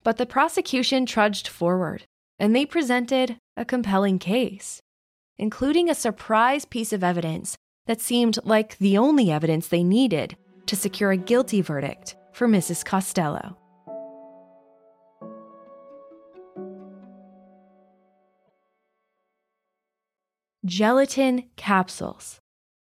But 0.04 0.18
the 0.18 0.26
prosecution 0.26 1.04
trudged 1.04 1.48
forward, 1.48 2.04
and 2.40 2.56
they 2.56 2.66
presented 2.66 3.36
a 3.56 3.64
compelling 3.64 4.18
case, 4.18 4.80
including 5.38 5.88
a 5.88 5.94
surprise 5.94 6.64
piece 6.64 6.92
of 6.92 7.04
evidence 7.04 7.56
that 7.86 8.00
seemed 8.00 8.38
like 8.44 8.78
the 8.78 8.98
only 8.98 9.30
evidence 9.30 9.68
they 9.68 9.84
needed 9.84 10.36
to 10.66 10.74
secure 10.74 11.12
a 11.12 11.16
guilty 11.16 11.60
verdict 11.60 12.16
for 12.32 12.48
Mrs. 12.48 12.84
Costello. 12.84 13.56
gelatin 20.66 21.44
capsules. 21.56 22.38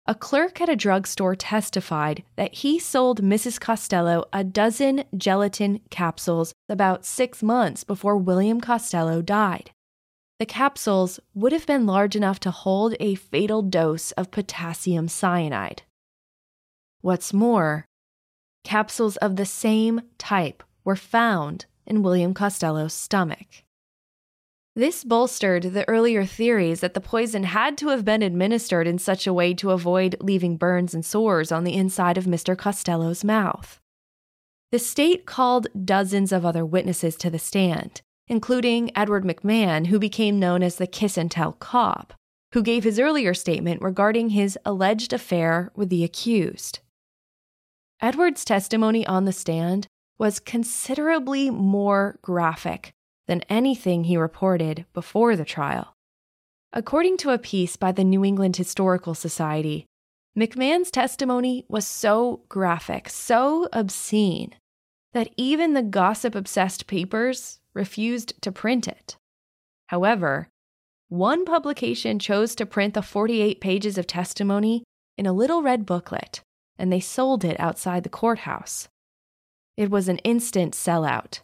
A 0.09 0.14
clerk 0.14 0.61
at 0.61 0.69
a 0.69 0.77
drugstore 0.77 1.35
testified 1.35 2.23
that 2.37 2.55
he 2.55 2.79
sold 2.79 3.23
Mrs. 3.23 3.61
Costello 3.61 4.25
a 4.33 4.45
dozen 4.45 5.05
gelatin 5.16 5.81
capsules 5.90 6.55
about 6.69 7.05
six 7.05 7.42
months 7.42 7.83
before 7.83 8.16
William 8.16 8.61
Costello 8.61 9.21
died. 9.21 9.73
The 10.38 10.47
capsules 10.47 11.19
would 11.35 11.53
have 11.53 11.66
been 11.66 11.87
large 11.87 12.14
enough 12.14 12.38
to 12.40 12.51
hold 12.51 12.95
a 13.01 13.14
fatal 13.16 13.62
dose 13.62 14.12
of 14.12 14.31
potassium 14.31 15.09
cyanide. 15.09 15.83
What's 17.01 17.33
more, 17.33 17.87
capsules 18.62 19.16
of 19.16 19.37
the 19.37 19.47
same 19.47 20.03
type 20.19 20.62
were 20.85 20.97
found 20.97 21.66
in 21.87 22.03
William 22.03 22.35
Costello's 22.35 22.95
stomach. 22.95 23.64
This 24.77 25.05
bolstered 25.05 25.62
the 25.62 25.89
earlier 25.89 26.27
theories 26.27 26.81
that 26.81 26.93
the 26.93 27.01
poison 27.01 27.45
had 27.45 27.79
to 27.79 27.89
have 27.89 28.05
been 28.05 28.23
administered 28.23 28.87
in 28.87 28.99
such 28.99 29.27
a 29.27 29.33
way 29.33 29.55
to 29.55 29.71
avoid 29.71 30.17
leaving 30.21 30.59
burns 30.59 30.93
and 30.93 31.03
sores 31.03 31.51
on 31.51 31.65
the 31.65 31.73
inside 31.73 32.19
of 32.19 32.27
Mr. 32.27 32.55
Costello's 32.55 33.25
mouth. 33.25 33.81
The 34.73 34.79
state 34.79 35.25
called 35.25 35.69
dozens 35.83 36.31
of 36.31 36.45
other 36.45 36.62
witnesses 36.67 37.17
to 37.17 37.31
the 37.31 37.39
stand, 37.39 38.03
including 38.29 38.95
Edward 38.95 39.25
McMahon, 39.25 39.87
who 39.87 39.99
became 39.99 40.39
known 40.39 40.62
as 40.62 40.77
the 40.77 40.87
kiss 40.87 41.17
and 41.17 41.31
tell 41.31 41.53
cop, 41.53 42.12
who 42.53 42.62
gave 42.62 42.85
his 42.85 42.99
earlier 42.99 43.33
statement 43.33 43.81
regarding 43.81 44.29
his 44.31 44.59
alleged 44.67 45.15
affair 45.15 45.73
with 45.75 45.89
the 45.89 46.05
accused. 46.05 46.81
Edward's 48.03 48.45
testimony 48.45 49.07
on 49.07 49.25
the 49.25 49.33
stand 49.33 49.87
was 50.19 50.39
considerably 50.39 51.49
more 51.49 52.19
graphic 52.21 52.93
than 53.27 53.43
anything 53.49 54.05
he 54.05 54.17
reported 54.17 54.87
before 54.93 55.37
the 55.37 55.45
trial. 55.45 55.95
According 56.73 57.17
to 57.19 57.31
a 57.31 57.39
piece 57.39 57.77
by 57.77 57.93
the 57.93 58.05
New 58.05 58.25
England 58.25 58.57
Historical 58.57 59.15
Society, 59.15 59.87
McMahon's 60.37 60.91
testimony 60.91 61.65
was 61.69 61.87
so 61.87 62.43
graphic, 62.49 63.09
so 63.09 63.69
obscene, 63.73 64.55
that 65.15 65.31
even 65.37 65.73
the 65.73 65.83
gossip 65.83 66.35
obsessed 66.35 66.87
papers 66.87 67.61
refused 67.73 68.35
to 68.43 68.53
print 68.53 68.87
it. 68.87 69.17
However, 69.87 70.49
one 71.09 71.45
publication 71.45 72.19
chose 72.19 72.55
to 72.57 72.67
print 72.67 72.95
the 72.95 73.03
48 73.03 73.61
pages 73.61 73.97
of 73.97 74.07
testimony 74.07 74.85
in 75.17 75.25
a 75.25 75.33
little 75.33 75.62
red 75.62 75.87
booklet, 75.87 76.43
and 76.79 76.93
they 76.93 77.01
sold 77.01 77.45
it 77.45 77.59
outside 77.59 78.03
the 78.03 78.11
courthouse. 78.11 78.89
It 79.77 79.91
was 79.91 80.09
an 80.09 80.19
instant 80.19 80.75
sellout, 80.75 81.41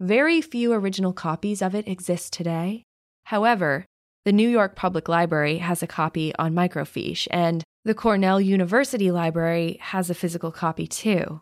very 0.00 0.40
few 0.40 0.72
original 0.72 1.12
copies 1.12 1.62
of 1.62 1.74
it 1.74 1.88
exist 1.88 2.32
today. 2.32 2.84
However, 3.24 3.86
the 4.24 4.32
New 4.32 4.48
York 4.48 4.76
Public 4.76 5.08
Library 5.08 5.58
has 5.58 5.82
a 5.82 5.86
copy 5.86 6.34
on 6.36 6.54
microfiche, 6.54 7.28
and 7.30 7.62
the 7.84 7.94
Cornell 7.94 8.40
University 8.40 9.10
Library 9.10 9.78
has 9.80 10.10
a 10.10 10.14
physical 10.14 10.50
copy 10.50 10.86
too, 10.86 11.40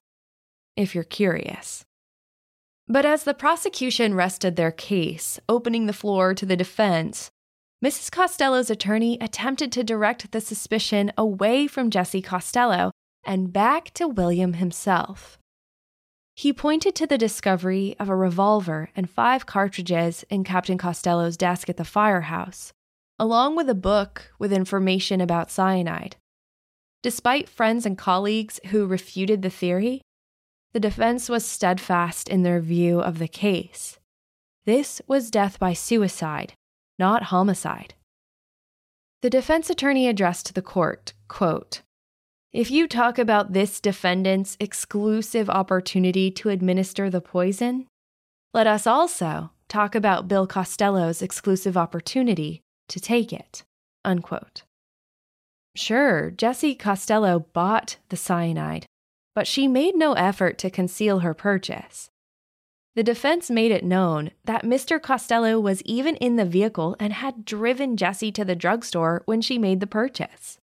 if 0.77 0.95
you're 0.95 1.05
curious. 1.05 1.85
But 2.87 3.07
as 3.07 3.25
the 3.25 3.33
prosecution 3.33 4.15
rested 4.15 4.57
their 4.57 4.71
case, 4.71 5.41
opening 5.49 5.87
the 5.87 5.95
floor 5.95 6.35
to 6.35 6.45
the 6.45 6.57
defense, 6.57 7.31
Mrs. 7.83 8.11
Costello's 8.11 8.71
attorney 8.71 9.19
attempted 9.21 9.73
to 9.73 9.83
direct 9.83 10.33
the 10.33 10.41
suspicion 10.41 11.13
away 11.17 11.67
from 11.67 11.91
Jessie 11.91 12.23
Costello 12.23 12.91
and 13.25 13.53
back 13.53 13.93
to 13.95 14.07
William 14.07 14.55
himself. 14.55 15.39
He 16.37 16.53
pointed 16.53 16.95
to 16.97 17.07
the 17.07 17.19
discovery 17.19 17.95
of 18.01 18.09
a 18.09 18.17
revolver 18.17 18.91
and 18.97 19.09
five 19.09 19.47
cartridges 19.47 20.25
in 20.29 20.43
Captain 20.43 20.79
Costello's 20.79 21.37
desk 21.37 21.69
at 21.69 21.77
the 21.77 21.85
firehouse, 21.85 22.73
along 23.19 23.55
with 23.55 23.69
a 23.69 23.75
book 23.75 24.33
with 24.39 24.53
information 24.53 25.21
about 25.21 25.51
cyanide. 25.51 26.17
Despite 27.03 27.49
friends 27.49 27.87
and 27.87 27.97
colleagues 27.97 28.59
who 28.67 28.87
refuted 28.87 29.43
the 29.43 29.51
theory, 29.51 30.01
the 30.73 30.81
defense 30.81 31.29
was 31.29 31.47
steadfast 31.47 32.29
in 32.29 32.43
their 32.43 32.61
view 32.61 33.01
of 33.01 33.19
the 33.19 33.29
case. 33.29 34.01
This 34.65 35.01
was 35.07 35.31
death 35.31 35.61
by 35.61 35.73
suicide, 35.73 36.55
not 36.99 37.25
homicide. 37.25 37.95
The 39.23 39.31
defense 39.31 39.71
attorney 39.71 40.09
addressed 40.09 40.55
the 40.55 40.63
court, 40.63 41.13
quote, 41.29 41.83
if 42.55 42.71
you 42.71 42.87
talk 42.87 43.19
about 43.19 43.53
this 43.53 43.81
defendant's 43.81 44.57
exclusive 44.61 45.51
opportunity 45.51 46.31
to 46.31 46.51
administer 46.51 47.11
the 47.11 47.21
poison, 47.21 47.89
let 48.55 48.69
us 48.69 48.87
also 48.87 49.51
talk 49.69 49.97
about 49.97 50.29
Bill 50.29 50.47
Costello's 50.47 51.21
exclusive 51.21 51.77
opportunity 51.77 52.63
to 52.89 53.01
take 53.01 53.33
it. 53.33 53.65
Unquote. 54.05 54.63
Sure, 55.75 56.31
Jessie 56.31 56.77
Costello 56.77 57.41
bought 57.53 57.97
the 58.11 58.17
cyanide, 58.17 58.87
but 59.35 59.49
she 59.49 59.67
made 59.67 59.97
no 59.97 60.13
effort 60.13 60.57
to 60.59 60.71
conceal 60.71 61.19
her 61.21 61.35
purchase. 61.35 62.09
The 62.95 63.03
defense 63.03 63.51
made 63.51 63.73
it 63.73 63.83
known 63.83 64.31
that 64.45 64.63
Mr. 64.63 65.03
Costello 65.03 65.59
was 65.59 65.83
even 65.83 66.15
in 66.17 66.37
the 66.37 66.45
vehicle 66.45 66.95
and 67.01 67.15
had 67.15 67.45
driven 67.45 67.97
Jessie 67.97 68.31
to 68.31 68.45
the 68.45 68.55
drugstore 68.55 69.23
when 69.25 69.41
she 69.41 69.59
made 69.59 69.81
the 69.81 69.89
purchase. 69.89 70.59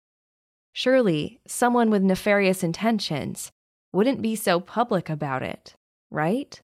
Surely, 0.73 1.39
someone 1.47 1.89
with 1.89 2.03
nefarious 2.03 2.63
intentions 2.63 3.51
wouldn't 3.91 4.21
be 4.21 4.35
so 4.35 4.59
public 4.59 5.09
about 5.09 5.41
it, 5.41 5.75
right? 6.11 6.61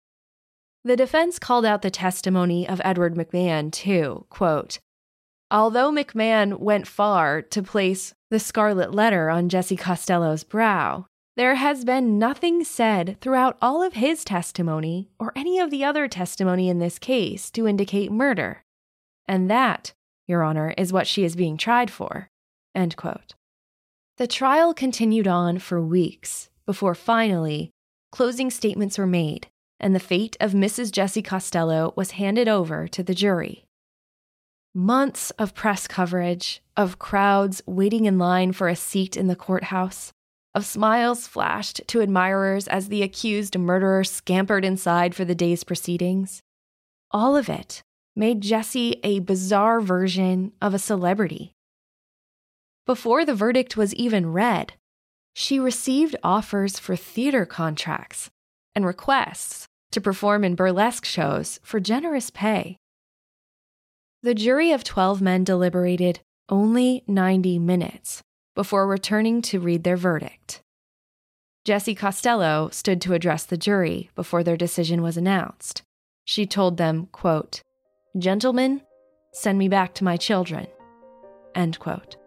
The 0.83 0.95
defense 0.95 1.39
called 1.39 1.65
out 1.65 1.81
the 1.81 1.89
testimony 1.89 2.67
of 2.69 2.79
Edward 2.83 3.15
McMahon, 3.15 3.71
too. 3.71 4.25
Quote, 4.29 4.79
Although 5.49 5.91
McMahon 5.91 6.59
went 6.59 6.87
far 6.87 7.41
to 7.41 7.63
place 7.63 8.13
the 8.29 8.39
scarlet 8.39 8.93
letter 8.93 9.29
on 9.29 9.49
Jessie 9.49 9.75
Costello's 9.75 10.43
brow, 10.43 11.07
there 11.37 11.55
has 11.55 11.83
been 11.83 12.17
nothing 12.17 12.63
said 12.63 13.17
throughout 13.19 13.57
all 13.61 13.83
of 13.83 13.93
his 13.93 14.23
testimony 14.23 15.09
or 15.19 15.33
any 15.35 15.59
of 15.59 15.69
the 15.69 15.83
other 15.83 16.07
testimony 16.07 16.69
in 16.69 16.79
this 16.79 16.97
case 16.97 17.51
to 17.51 17.67
indicate 17.67 18.11
murder. 18.11 18.63
And 19.27 19.49
that, 19.49 19.93
Your 20.27 20.43
Honor, 20.43 20.73
is 20.77 20.93
what 20.93 21.07
she 21.07 21.23
is 21.23 21.35
being 21.35 21.57
tried 21.57 21.91
for. 21.91 22.29
End 22.73 22.95
quote. 22.95 23.33
The 24.17 24.28
trial 24.28 24.73
continued 24.73 25.28
on 25.28 25.60
for 25.60 25.82
weeks 25.82 26.49
before 26.65 26.95
finally 26.95 27.71
closing 28.12 28.49
statements 28.49 28.97
were 28.97 29.08
made 29.08 29.47
and 29.80 29.93
the 29.93 29.99
fate 29.99 30.38
of 30.39 30.54
Mrs. 30.54 30.91
Jessie 30.91 31.21
Costello 31.21 31.93
was 31.97 32.12
handed 32.12 32.47
over 32.47 32.88
to 32.88 33.04
the 33.04 33.13
jury. 33.13 33.65
Months 34.73 35.32
of 35.32 35.54
press 35.54 35.88
coverage, 35.88 36.62
of 36.78 36.99
crowds 36.99 37.62
waiting 37.65 38.06
in 38.06 38.17
line 38.17 38.51
for 38.51 38.67
a 38.67 38.75
seat 38.75 39.17
in 39.17 39.28
the 39.28 39.36
courthouse, 39.36 40.12
of 40.54 40.65
smiles 40.65 41.28
flashed 41.28 41.82
to 41.88 42.01
admirers 42.01 42.67
as 42.67 42.88
the 42.88 43.04
accused 43.04 43.58
murderer 43.58 44.04
scampered 44.04 44.63
inside 44.63 45.13
for 45.13 45.25
the 45.25 45.36
day's 45.36 45.63
proceedings. 45.63 46.41
All 47.12 47.36
of 47.36 47.49
it 47.49 47.82
made 48.15 48.41
Jessie 48.41 48.99
a 49.04 49.19
bizarre 49.19 49.82
version 49.82 50.54
of 50.62 50.73
a 50.73 50.80
celebrity. 50.80 51.54
Before 52.85 53.25
the 53.25 53.33
verdict 53.33 53.75
was 53.75 53.95
even 53.95 54.31
read, 54.31 54.73
she 55.33 55.59
received 55.59 56.15
offers 56.23 56.77
for 56.77 56.95
theater 56.95 57.45
contracts 57.45 58.29
and 58.75 58.85
requests 58.85 59.65
to 59.91 59.99
perform 59.99 60.43
in 60.43 60.55
burlesque 60.55 61.03
shows 61.03 61.59
for 61.63 61.79
generous 61.79 62.29
pay. 62.29 62.77
The 64.21 64.35
jury 64.35 64.71
of 64.71 64.83
12 64.83 65.21
men 65.21 65.43
deliberated 65.43 66.19
only 66.47 67.03
90 67.07 67.57
minutes 67.57 68.21
before 68.53 68.85
returning 68.85 69.41
to 69.43 69.59
read 69.59 69.83
their 69.83 69.97
verdict. 69.97 70.61
Jessie 71.63 71.95
Costello 71.95 72.69
stood 72.69 73.01
to 73.01 73.13
address 73.13 73.45
the 73.45 73.57
jury 73.57 74.11
before 74.13 74.43
their 74.43 74.57
decision 74.57 75.01
was 75.01 75.17
announced. 75.17 75.81
She 76.23 76.45
told 76.45 76.77
them, 76.77 77.07
quote, 77.11 77.61
Gentlemen, 78.17 78.81
send 79.33 79.57
me 79.57 79.67
back 79.67 79.95
to 79.95 80.03
my 80.03 80.17
children. 80.17 80.67
End 81.55 81.79
quote. 81.79 82.17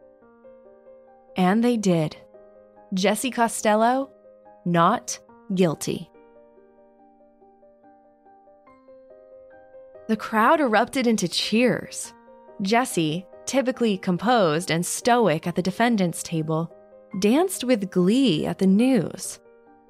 And 1.38 1.62
they 1.62 1.77
did. 1.77 2.16
Jessie 2.92 3.31
Costello, 3.31 4.11
not 4.64 5.20
guilty. 5.55 6.11
The 10.09 10.16
crowd 10.16 10.61
erupted 10.61 11.07
into 11.07 11.29
cheers. 11.29 12.12
Jessie, 12.61 13.24
typically 13.46 13.96
composed 13.96 14.72
and 14.72 14.85
stoic 14.85 15.46
at 15.46 15.55
the 15.55 15.62
defendant's 15.62 16.24
table, 16.24 16.74
danced 17.20 17.62
with 17.62 17.88
glee 17.88 18.44
at 18.44 18.59
the 18.59 18.66
news. 18.66 19.38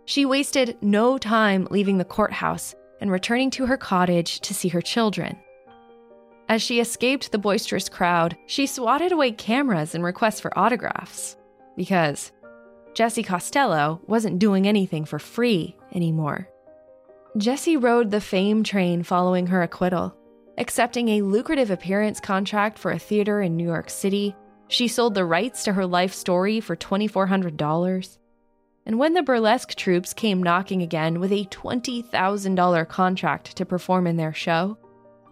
She 0.05 0.27
wasted 0.27 0.77
no 0.83 1.17
time 1.17 1.67
leaving 1.71 1.97
the 1.97 2.05
courthouse 2.05 2.75
and 3.01 3.11
returning 3.11 3.51
to 3.53 3.65
her 3.65 3.79
cottage 3.79 4.41
to 4.41 4.53
see 4.53 4.69
her 4.69 4.83
children. 4.83 5.39
As 6.51 6.61
she 6.61 6.81
escaped 6.81 7.33
the 7.33 7.39
boisterous 7.39 7.89
crowd, 7.89 8.37
she 8.47 8.67
swatted 8.67 9.13
away 9.13 9.33
cameras 9.33 9.95
and 9.95 10.05
requests 10.05 10.41
for 10.41 10.57
autographs 10.59 11.38
because 11.79 12.33
Jessie 12.93 13.23
Costello 13.23 14.01
wasn't 14.09 14.41
doing 14.41 14.67
anything 14.67 15.05
for 15.05 15.21
free 15.21 15.77
anymore. 15.95 16.49
Jessie 17.37 17.77
rode 17.77 18.11
the 18.11 18.21
fame 18.21 18.65
train 18.65 19.05
following 19.05 19.47
her 19.47 19.63
acquittal, 19.63 20.13
accepting 20.59 21.09
a 21.09 21.23
lucrative 21.23 21.71
appearance 21.71 22.19
contract 22.19 22.79
for 22.79 22.91
a 22.91 22.99
theater 22.99 23.41
in 23.41 23.57
New 23.57 23.65
York 23.65 23.89
City 23.89 24.35
She 24.71 24.89
sold 24.89 25.15
the 25.15 25.25
rights 25.25 25.65
to 25.65 25.73
her 25.73 25.87
life 25.87 26.13
story 26.13 26.61
for 26.61 26.77
$2,400. 26.77 28.19
And 28.85 28.99
when 28.99 29.15
the 29.15 29.23
burlesque 29.23 29.75
troupes 29.77 30.13
came 30.13 30.43
knocking 30.43 30.83
again 30.83 31.21
with 31.21 31.33
a 31.33 31.45
$20,000 31.47 32.89
contract 32.89 33.57
to 33.57 33.65
perform 33.65 34.07
in 34.07 34.17
their 34.17 34.35
show, 34.35 34.77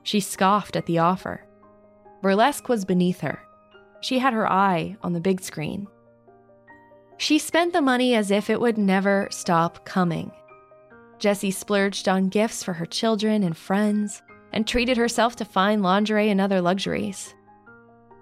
she 0.04 0.20
scoffed 0.20 0.76
at 0.76 0.86
the 0.86 1.00
offer. 1.00 1.44
Burlesque 2.22 2.68
was 2.68 2.86
beneath 2.86 3.20
her. 3.20 3.40
She 4.00 4.20
had 4.20 4.32
her 4.32 4.50
eye 4.50 4.96
on 5.02 5.12
the 5.12 5.20
big 5.20 5.42
screen. 5.42 5.86
She 7.18 7.38
spent 7.38 7.72
the 7.72 7.82
money 7.82 8.14
as 8.14 8.30
if 8.30 8.50
it 8.50 8.60
would 8.60 8.78
never 8.78 9.28
stop 9.30 9.84
coming. 9.84 10.30
Jessie 11.18 11.50
splurged 11.50 12.08
on 12.08 12.28
gifts 12.28 12.62
for 12.62 12.74
her 12.74 12.86
children 12.86 13.42
and 13.42 13.56
friends 13.56 14.22
and 14.52 14.66
treated 14.66 14.96
herself 14.96 15.36
to 15.36 15.44
fine 15.44 15.82
lingerie 15.82 16.30
and 16.30 16.40
other 16.40 16.60
luxuries. 16.60 17.34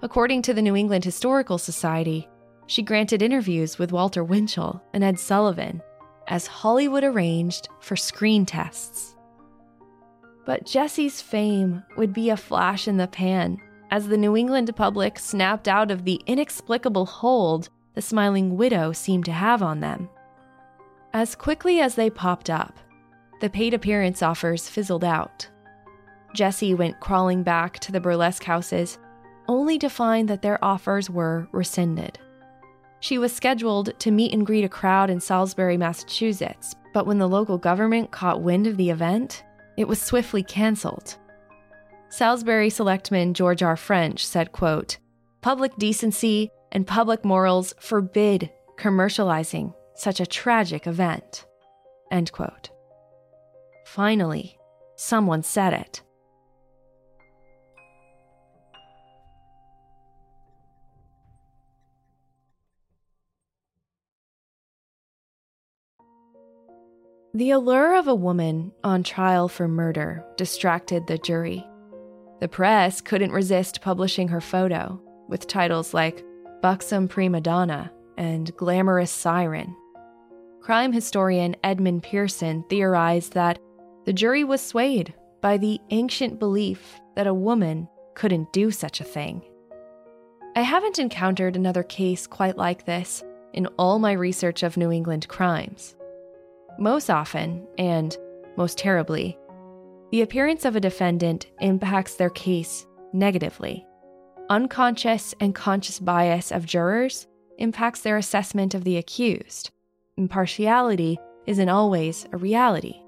According 0.03 0.43
to 0.43 0.55
the 0.55 0.63
New 0.63 0.77
England 0.77 1.05
Historical 1.05 1.59
Society, 1.59 2.29
she 2.67 2.83
granted 2.83 3.21
interviews 3.21 3.79
with 3.79 3.93
Walter 3.93 4.23
Winchell 4.23 4.83
and 4.93 5.03
Ed 5.03 5.19
Sullivan 5.19 5.83
as 6.29 6.47
Hollywood 6.47 7.05
arranged 7.05 7.69
for 7.81 7.97
screen 7.97 8.47
tests. 8.47 9.17
But 10.47 10.67
Jessie's 10.67 11.21
fame 11.21 11.83
would 11.97 12.13
be 12.13 12.31
a 12.31 12.37
flash 12.37 12.87
in 12.87 12.97
the 12.97 13.09
pan 13.09 13.59
as 13.91 14.09
the 14.09 14.17
New 14.17 14.37
England 14.37 14.75
public 14.77 15.19
snapped 15.19 15.69
out 15.69 15.91
of 15.91 16.05
the 16.05 16.21
inexplicable 16.27 17.07
hold 17.07 17.69
the 17.95 18.03
smiling 18.03 18.57
widow 18.57 18.93
seemed 18.93 19.25
to 19.25 19.33
have 19.33 19.63
on 19.63 19.81
them. 19.81 20.09
As 21.13 21.35
quickly 21.35 21.81
as 21.81 21.95
they 21.95 22.11
popped 22.11 22.51
up, 22.51 22.79
the 23.41 23.51
paid 23.51 23.75
appearance 23.75 24.23
offers 24.23 24.69
fizzled 24.69 25.05
out. 25.05 25.49
Jessie 26.35 26.75
went 26.75 27.01
crawling 27.01 27.43
back 27.43 27.79
to 27.81 27.93
the 27.93 28.01
burlesque 28.01 28.43
houses, 28.43 28.99
only 29.47 29.79
to 29.79 29.89
find 29.89 30.29
that 30.29 30.43
their 30.43 30.63
offers 30.65 31.09
were 31.09 31.49
rescinded. 31.53 32.19
She 33.01 33.19
was 33.19 33.33
scheduled 33.33 33.99
to 34.01 34.11
meet 34.11 34.33
and 34.33 34.47
greet 34.47 34.65
a 34.65 34.69
crowd 34.69 35.11
in 35.11 35.21
Salisbury, 35.21 35.77
Massachusetts, 35.77 36.75
but 36.93 37.07
when 37.07 37.19
the 37.19 37.29
local 37.29 37.59
government 37.59 38.11
caught 38.11 38.41
wind 38.41 38.67
of 38.67 38.77
the 38.77 38.91
event, 38.91 39.45
it 39.77 39.87
was 39.87 40.01
swiftly 40.01 40.43
canceled. 40.43 41.17
Salisbury 42.09 42.71
selectman 42.71 43.35
George 43.35 43.63
R. 43.63 43.77
French 43.77 44.25
said, 44.25 44.53
quote, 44.53 44.99
Public 45.43 45.77
decency 45.77 46.51
and 46.75 46.87
public 46.87 47.25
morals 47.25 47.73
forbid 47.79 48.51
commercializing 48.77 49.73
such 49.95 50.21
a 50.21 50.27
tragic 50.27 50.87
event. 50.87 51.47
End 52.11 52.33
quote. 52.33 52.71
Finally, 53.87 54.59
someone 54.97 55.43
said 55.43 55.73
it. 55.73 56.03
The 67.37 67.51
allure 67.51 67.97
of 67.97 68.07
a 68.07 68.15
woman 68.15 68.71
on 68.85 69.03
trial 69.03 69.49
for 69.49 69.67
murder 69.67 70.25
distracted 70.37 71.09
the 71.09 71.19
jury. 71.19 71.67
The 72.41 72.47
press 72.47 73.01
couldn't 73.01 73.33
resist 73.33 73.81
publishing 73.81 74.29
her 74.29 74.41
photo, 74.41 75.01
with 75.29 75.49
titles 75.49 75.93
like 75.93 76.25
Buxom 76.65 77.09
Prima 77.09 77.43
Donna 77.43 77.93
and 78.17 78.57
Glamorous 78.57 79.11
Siren. 79.11 79.77
Crime 80.63 80.95
historian 80.95 81.55
Edmund 81.63 82.03
Pearson 82.03 82.65
theorized 82.71 83.35
that 83.35 83.59
the 84.07 84.15
jury 84.15 84.45
was 84.45 84.63
swayed 84.63 85.13
by 85.43 85.59
the 85.59 85.79
ancient 85.91 86.39
belief 86.39 86.99
that 87.17 87.27
a 87.27 87.35
woman 87.35 87.87
couldn't 88.15 88.51
do 88.55 88.71
such 88.71 88.99
a 89.03 89.05
thing. 89.05 89.43
I 90.57 90.63
haven't 90.63 90.99
encountered 90.99 91.55
another 91.55 91.83
case 91.83 92.27
quite 92.27 92.57
like 92.57 92.87
this 92.87 93.23
in 93.53 93.67
all 93.79 93.99
my 93.99 94.13
research 94.13 94.63
of 94.63 94.79
New 94.79 94.91
England 94.91 95.29
crimes. 95.29 95.95
Most 96.79 97.11
often, 97.11 97.69
and 97.77 98.17
most 98.57 98.79
terribly, 98.79 99.37
the 100.13 100.23
appearance 100.23 100.65
of 100.65 100.77
a 100.77 100.81
defendant 100.81 101.45
impacts 101.61 102.15
their 102.15 102.31
case 102.31 102.87
negatively. 103.13 103.85
Unconscious 104.51 105.35
and 105.41 105.55
conscious 105.55 105.99
bias 105.99 106.53
of 106.53 106.67
jurors 106.67 107.27
impacts 107.57 108.03
their 108.03 108.19
assessment 108.19 108.75
of 108.75 108.85
the 108.85 108.99
accused. 108.99 109.71
Impartiality 110.19 111.19
isn't 111.47 111.71
always 111.71 112.27
a 112.31 112.37
reality. 112.37 113.01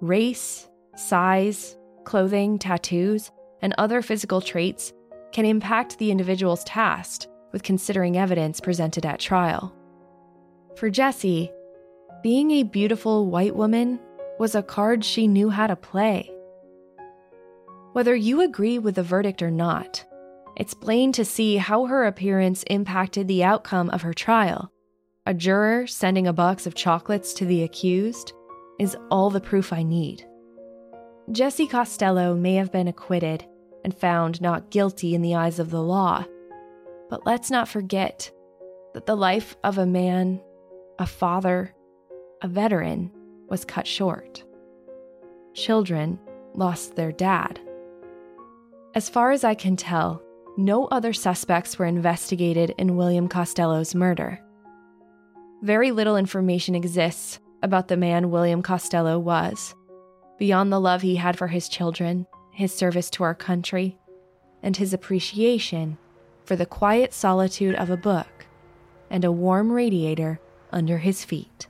Race, 0.00 0.70
size, 0.96 1.76
clothing, 2.04 2.58
tattoos, 2.58 3.30
and 3.60 3.74
other 3.76 4.00
physical 4.00 4.40
traits 4.40 4.94
can 5.30 5.44
impact 5.44 5.98
the 5.98 6.10
individual's 6.10 6.64
task 6.64 7.26
with 7.52 7.62
considering 7.62 8.16
evidence 8.16 8.58
presented 8.58 9.04
at 9.04 9.20
trial. 9.20 9.76
For 10.76 10.88
Jessie, 10.88 11.50
being 12.22 12.50
a 12.50 12.62
beautiful 12.62 13.26
white 13.26 13.54
woman 13.54 14.00
was 14.38 14.54
a 14.54 14.62
card 14.62 15.04
she 15.04 15.26
knew 15.26 15.50
how 15.50 15.66
to 15.66 15.76
play. 15.76 16.30
Whether 17.92 18.16
you 18.16 18.40
agree 18.40 18.78
with 18.78 18.94
the 18.94 19.02
verdict 19.02 19.42
or 19.42 19.50
not, 19.50 20.02
it's 20.56 20.74
plain 20.74 21.12
to 21.12 21.24
see 21.24 21.56
how 21.56 21.86
her 21.86 22.04
appearance 22.04 22.62
impacted 22.64 23.28
the 23.28 23.44
outcome 23.44 23.90
of 23.90 24.02
her 24.02 24.12
trial. 24.12 24.70
A 25.24 25.34
juror 25.34 25.86
sending 25.86 26.26
a 26.26 26.32
box 26.32 26.66
of 26.66 26.74
chocolates 26.74 27.32
to 27.34 27.44
the 27.44 27.62
accused 27.62 28.32
is 28.78 28.96
all 29.10 29.30
the 29.30 29.40
proof 29.40 29.72
I 29.72 29.82
need. 29.82 30.26
Jessie 31.30 31.68
Costello 31.68 32.34
may 32.34 32.56
have 32.56 32.72
been 32.72 32.88
acquitted 32.88 33.46
and 33.84 33.96
found 33.96 34.40
not 34.40 34.70
guilty 34.70 35.14
in 35.14 35.22
the 35.22 35.34
eyes 35.34 35.58
of 35.58 35.70
the 35.70 35.82
law, 35.82 36.24
but 37.08 37.24
let's 37.24 37.50
not 37.50 37.68
forget 37.68 38.30
that 38.94 39.06
the 39.06 39.16
life 39.16 39.56
of 39.64 39.78
a 39.78 39.86
man, 39.86 40.40
a 40.98 41.06
father, 41.06 41.74
a 42.42 42.48
veteran 42.48 43.10
was 43.48 43.64
cut 43.64 43.86
short. 43.86 44.44
Children 45.54 46.18
lost 46.54 46.96
their 46.96 47.12
dad. 47.12 47.60
As 48.94 49.08
far 49.08 49.30
as 49.30 49.44
I 49.44 49.54
can 49.54 49.76
tell, 49.76 50.22
no 50.56 50.86
other 50.86 51.12
suspects 51.12 51.78
were 51.78 51.86
investigated 51.86 52.74
in 52.78 52.96
William 52.96 53.28
Costello's 53.28 53.94
murder. 53.94 54.40
Very 55.62 55.92
little 55.92 56.16
information 56.16 56.74
exists 56.74 57.40
about 57.62 57.88
the 57.88 57.96
man 57.96 58.30
William 58.30 58.62
Costello 58.62 59.18
was, 59.18 59.74
beyond 60.38 60.72
the 60.72 60.80
love 60.80 61.02
he 61.02 61.16
had 61.16 61.38
for 61.38 61.46
his 61.46 61.68
children, 61.68 62.26
his 62.50 62.74
service 62.74 63.08
to 63.10 63.22
our 63.22 63.34
country, 63.34 63.96
and 64.62 64.76
his 64.76 64.92
appreciation 64.92 65.96
for 66.44 66.56
the 66.56 66.66
quiet 66.66 67.14
solitude 67.14 67.74
of 67.76 67.90
a 67.90 67.96
book 67.96 68.46
and 69.10 69.24
a 69.24 69.32
warm 69.32 69.70
radiator 69.70 70.40
under 70.72 70.98
his 70.98 71.24
feet. 71.24 71.68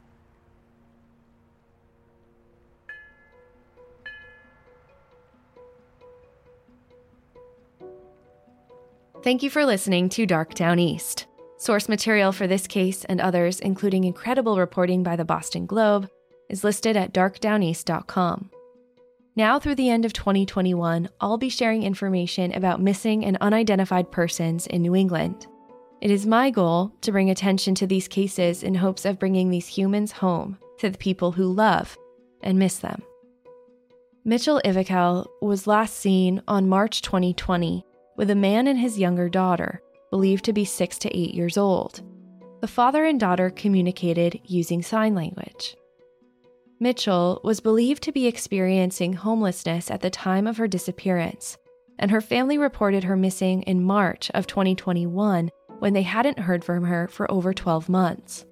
Thank 9.23 9.45
you 9.45 9.51
for 9.51 9.65
listening 9.65 10.09
to 10.11 10.27
Dark 10.27 10.55
Downeast. 10.55 11.27
Source 11.57 11.89
material 11.89 12.33
for 12.33 12.49
this 12.49 12.67
case 12.67 13.05
and 13.05 13.21
others, 13.21 13.61
including 13.61 14.03
incredible 14.03 14.59
reporting 14.59 15.05
by 15.05 15.15
the 15.15 15.25
Boston 15.25 15.65
Globe, 15.65 16.11
is 16.49 16.65
listed 16.65 16.97
at 16.97 17.15
darkdowneast.com. 17.15 18.51
Now, 19.37 19.61
through 19.61 19.77
the 19.77 19.91
end 19.91 20.05
of 20.05 20.13
2021, 20.13 21.09
I'll 21.21 21.39
be 21.39 21.51
sharing 21.51 21.85
information 21.85 22.53
about 22.53 22.83
missing 22.83 23.25
and 23.25 23.39
unidentified 23.41 24.11
persons 24.11 24.67
in 24.67 24.83
New 24.83 24.97
England. 24.97 25.47
It 26.01 26.11
is 26.11 26.27
my 26.27 26.51
goal 26.51 26.93
to 27.03 27.13
bring 27.13 27.31
attention 27.31 27.77
to 27.77 27.87
these 27.87 28.09
cases 28.09 28.65
in 28.65 28.75
hopes 28.75 29.05
of 29.05 29.21
bringing 29.21 29.51
these 29.51 29.69
humans 29.69 30.11
home 30.11 30.59
to 30.79 30.91
the 30.91 30.99
people 30.99 31.31
who 31.31 31.45
love 31.45 31.97
and 32.43 32.59
miss 32.59 32.79
them. 32.79 33.01
Mitchell 34.25 34.61
Ivakel 34.65 35.27
was 35.41 35.69
last 35.69 35.97
seen 35.97 36.43
on 36.49 36.69
March 36.69 37.03
2020 37.03 37.85
with 38.17 38.31
a 38.31 38.35
man 38.35 38.67
and 38.67 38.79
his 38.79 38.99
younger 38.99 39.29
daughter, 39.29 39.83
believed 40.11 40.45
to 40.45 40.53
be 40.53 40.65
six 40.65 40.99
to 40.99 41.17
eight 41.17 41.35
years 41.35 41.57
old. 41.57 42.03
The 42.61 42.69
father 42.69 43.05
and 43.05 43.19
daughter 43.19 43.51
communicated 43.51 44.41
using 44.45 44.83
sign 44.83 45.15
language. 45.15 45.77
Mitchell 46.79 47.41
was 47.45 47.61
believed 47.61 48.03
to 48.03 48.13
be 48.13 48.27
experiencing 48.27 49.13
homelessness 49.13 49.91
at 49.91 50.01
the 50.01 50.11
time 50.11 50.47
of 50.47 50.57
her 50.57 50.69
disappearance, 50.69 51.57
and 51.99 52.11
her 52.11 52.21
family 52.21 52.59
reported 52.59 53.05
her 53.05 53.17
missing 53.17 53.63
in 53.63 53.83
March 53.83 54.31
of 54.35 54.47
2021 54.47 55.51
when 55.79 55.93
they 55.93 56.03
hadn't 56.03 56.39
heard 56.39 56.65
from 56.65 56.85
her 56.85 57.09
for 57.09 57.31
over 57.31 57.55
12 57.55 57.89
months. 57.89 58.45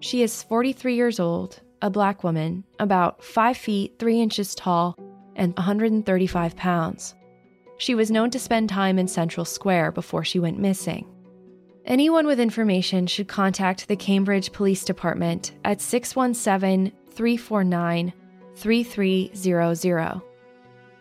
She 0.00 0.22
is 0.22 0.42
43 0.42 0.94
years 0.94 1.20
old, 1.20 1.60
a 1.82 1.90
black 1.90 2.24
woman, 2.24 2.64
about 2.78 3.22
5 3.22 3.56
feet 3.56 3.98
3 3.98 4.20
inches 4.20 4.54
tall, 4.54 4.96
and 5.36 5.54
135 5.56 6.56
pounds. 6.56 7.14
She 7.80 7.94
was 7.94 8.10
known 8.10 8.28
to 8.32 8.38
spend 8.38 8.68
time 8.68 8.98
in 8.98 9.08
Central 9.08 9.46
Square 9.46 9.92
before 9.92 10.22
she 10.22 10.38
went 10.38 10.58
missing. 10.58 11.06
Anyone 11.86 12.26
with 12.26 12.38
information 12.38 13.06
should 13.06 13.26
contact 13.26 13.88
the 13.88 13.96
Cambridge 13.96 14.52
Police 14.52 14.84
Department 14.84 15.52
at 15.64 15.80
617 15.80 16.92
349 17.08 18.12
3300. 18.54 20.20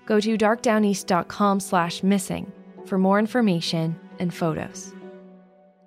Go 0.06 0.22
to 0.22 0.38
darkdowneast.com 0.38 1.60
slash 1.60 2.02
missing 2.02 2.50
for 2.86 2.98
more 2.98 3.20
information 3.20 4.00
and 4.20 4.34
photos. 4.34 4.94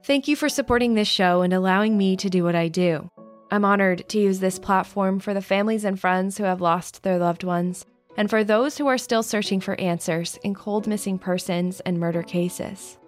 Thank 0.04 0.28
you 0.28 0.36
for 0.36 0.50
supporting 0.50 0.92
this 0.92 1.08
show 1.08 1.40
and 1.40 1.54
allowing 1.54 1.96
me 1.96 2.18
to 2.18 2.28
do 2.28 2.44
what 2.44 2.54
I 2.54 2.68
do. 2.68 3.08
I'm 3.50 3.64
honored 3.64 4.06
to 4.10 4.18
use 4.18 4.40
this 4.40 4.58
platform 4.58 5.20
for 5.20 5.32
the 5.32 5.40
families 5.40 5.86
and 5.86 5.98
friends 5.98 6.36
who 6.36 6.44
have 6.44 6.60
lost 6.60 7.02
their 7.02 7.18
loved 7.18 7.44
ones, 7.44 7.86
and 8.16 8.28
for 8.28 8.44
those 8.44 8.78
who 8.78 8.86
are 8.86 8.98
still 8.98 9.22
searching 9.22 9.60
for 9.60 9.78
answers 9.80 10.38
in 10.42 10.54
cold 10.54 10.86
missing 10.86 11.18
persons 11.18 11.80
and 11.80 11.98
murder 11.98 12.22
cases. 12.22 12.98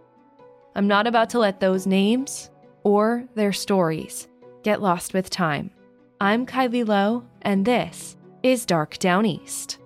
I'm 0.74 0.88
not 0.88 1.06
about 1.06 1.30
to 1.30 1.38
let 1.38 1.60
those 1.60 1.86
names 1.86 2.50
or 2.82 3.24
their 3.34 3.52
stories 3.52 4.28
get 4.62 4.82
lost 4.82 5.14
with 5.14 5.30
time. 5.30 5.70
I'm 6.20 6.46
Kylie 6.46 6.86
Low, 6.86 7.24
and 7.42 7.64
this 7.64 8.16
is 8.42 8.66
Dark 8.66 8.98
Downeast. 8.98 9.78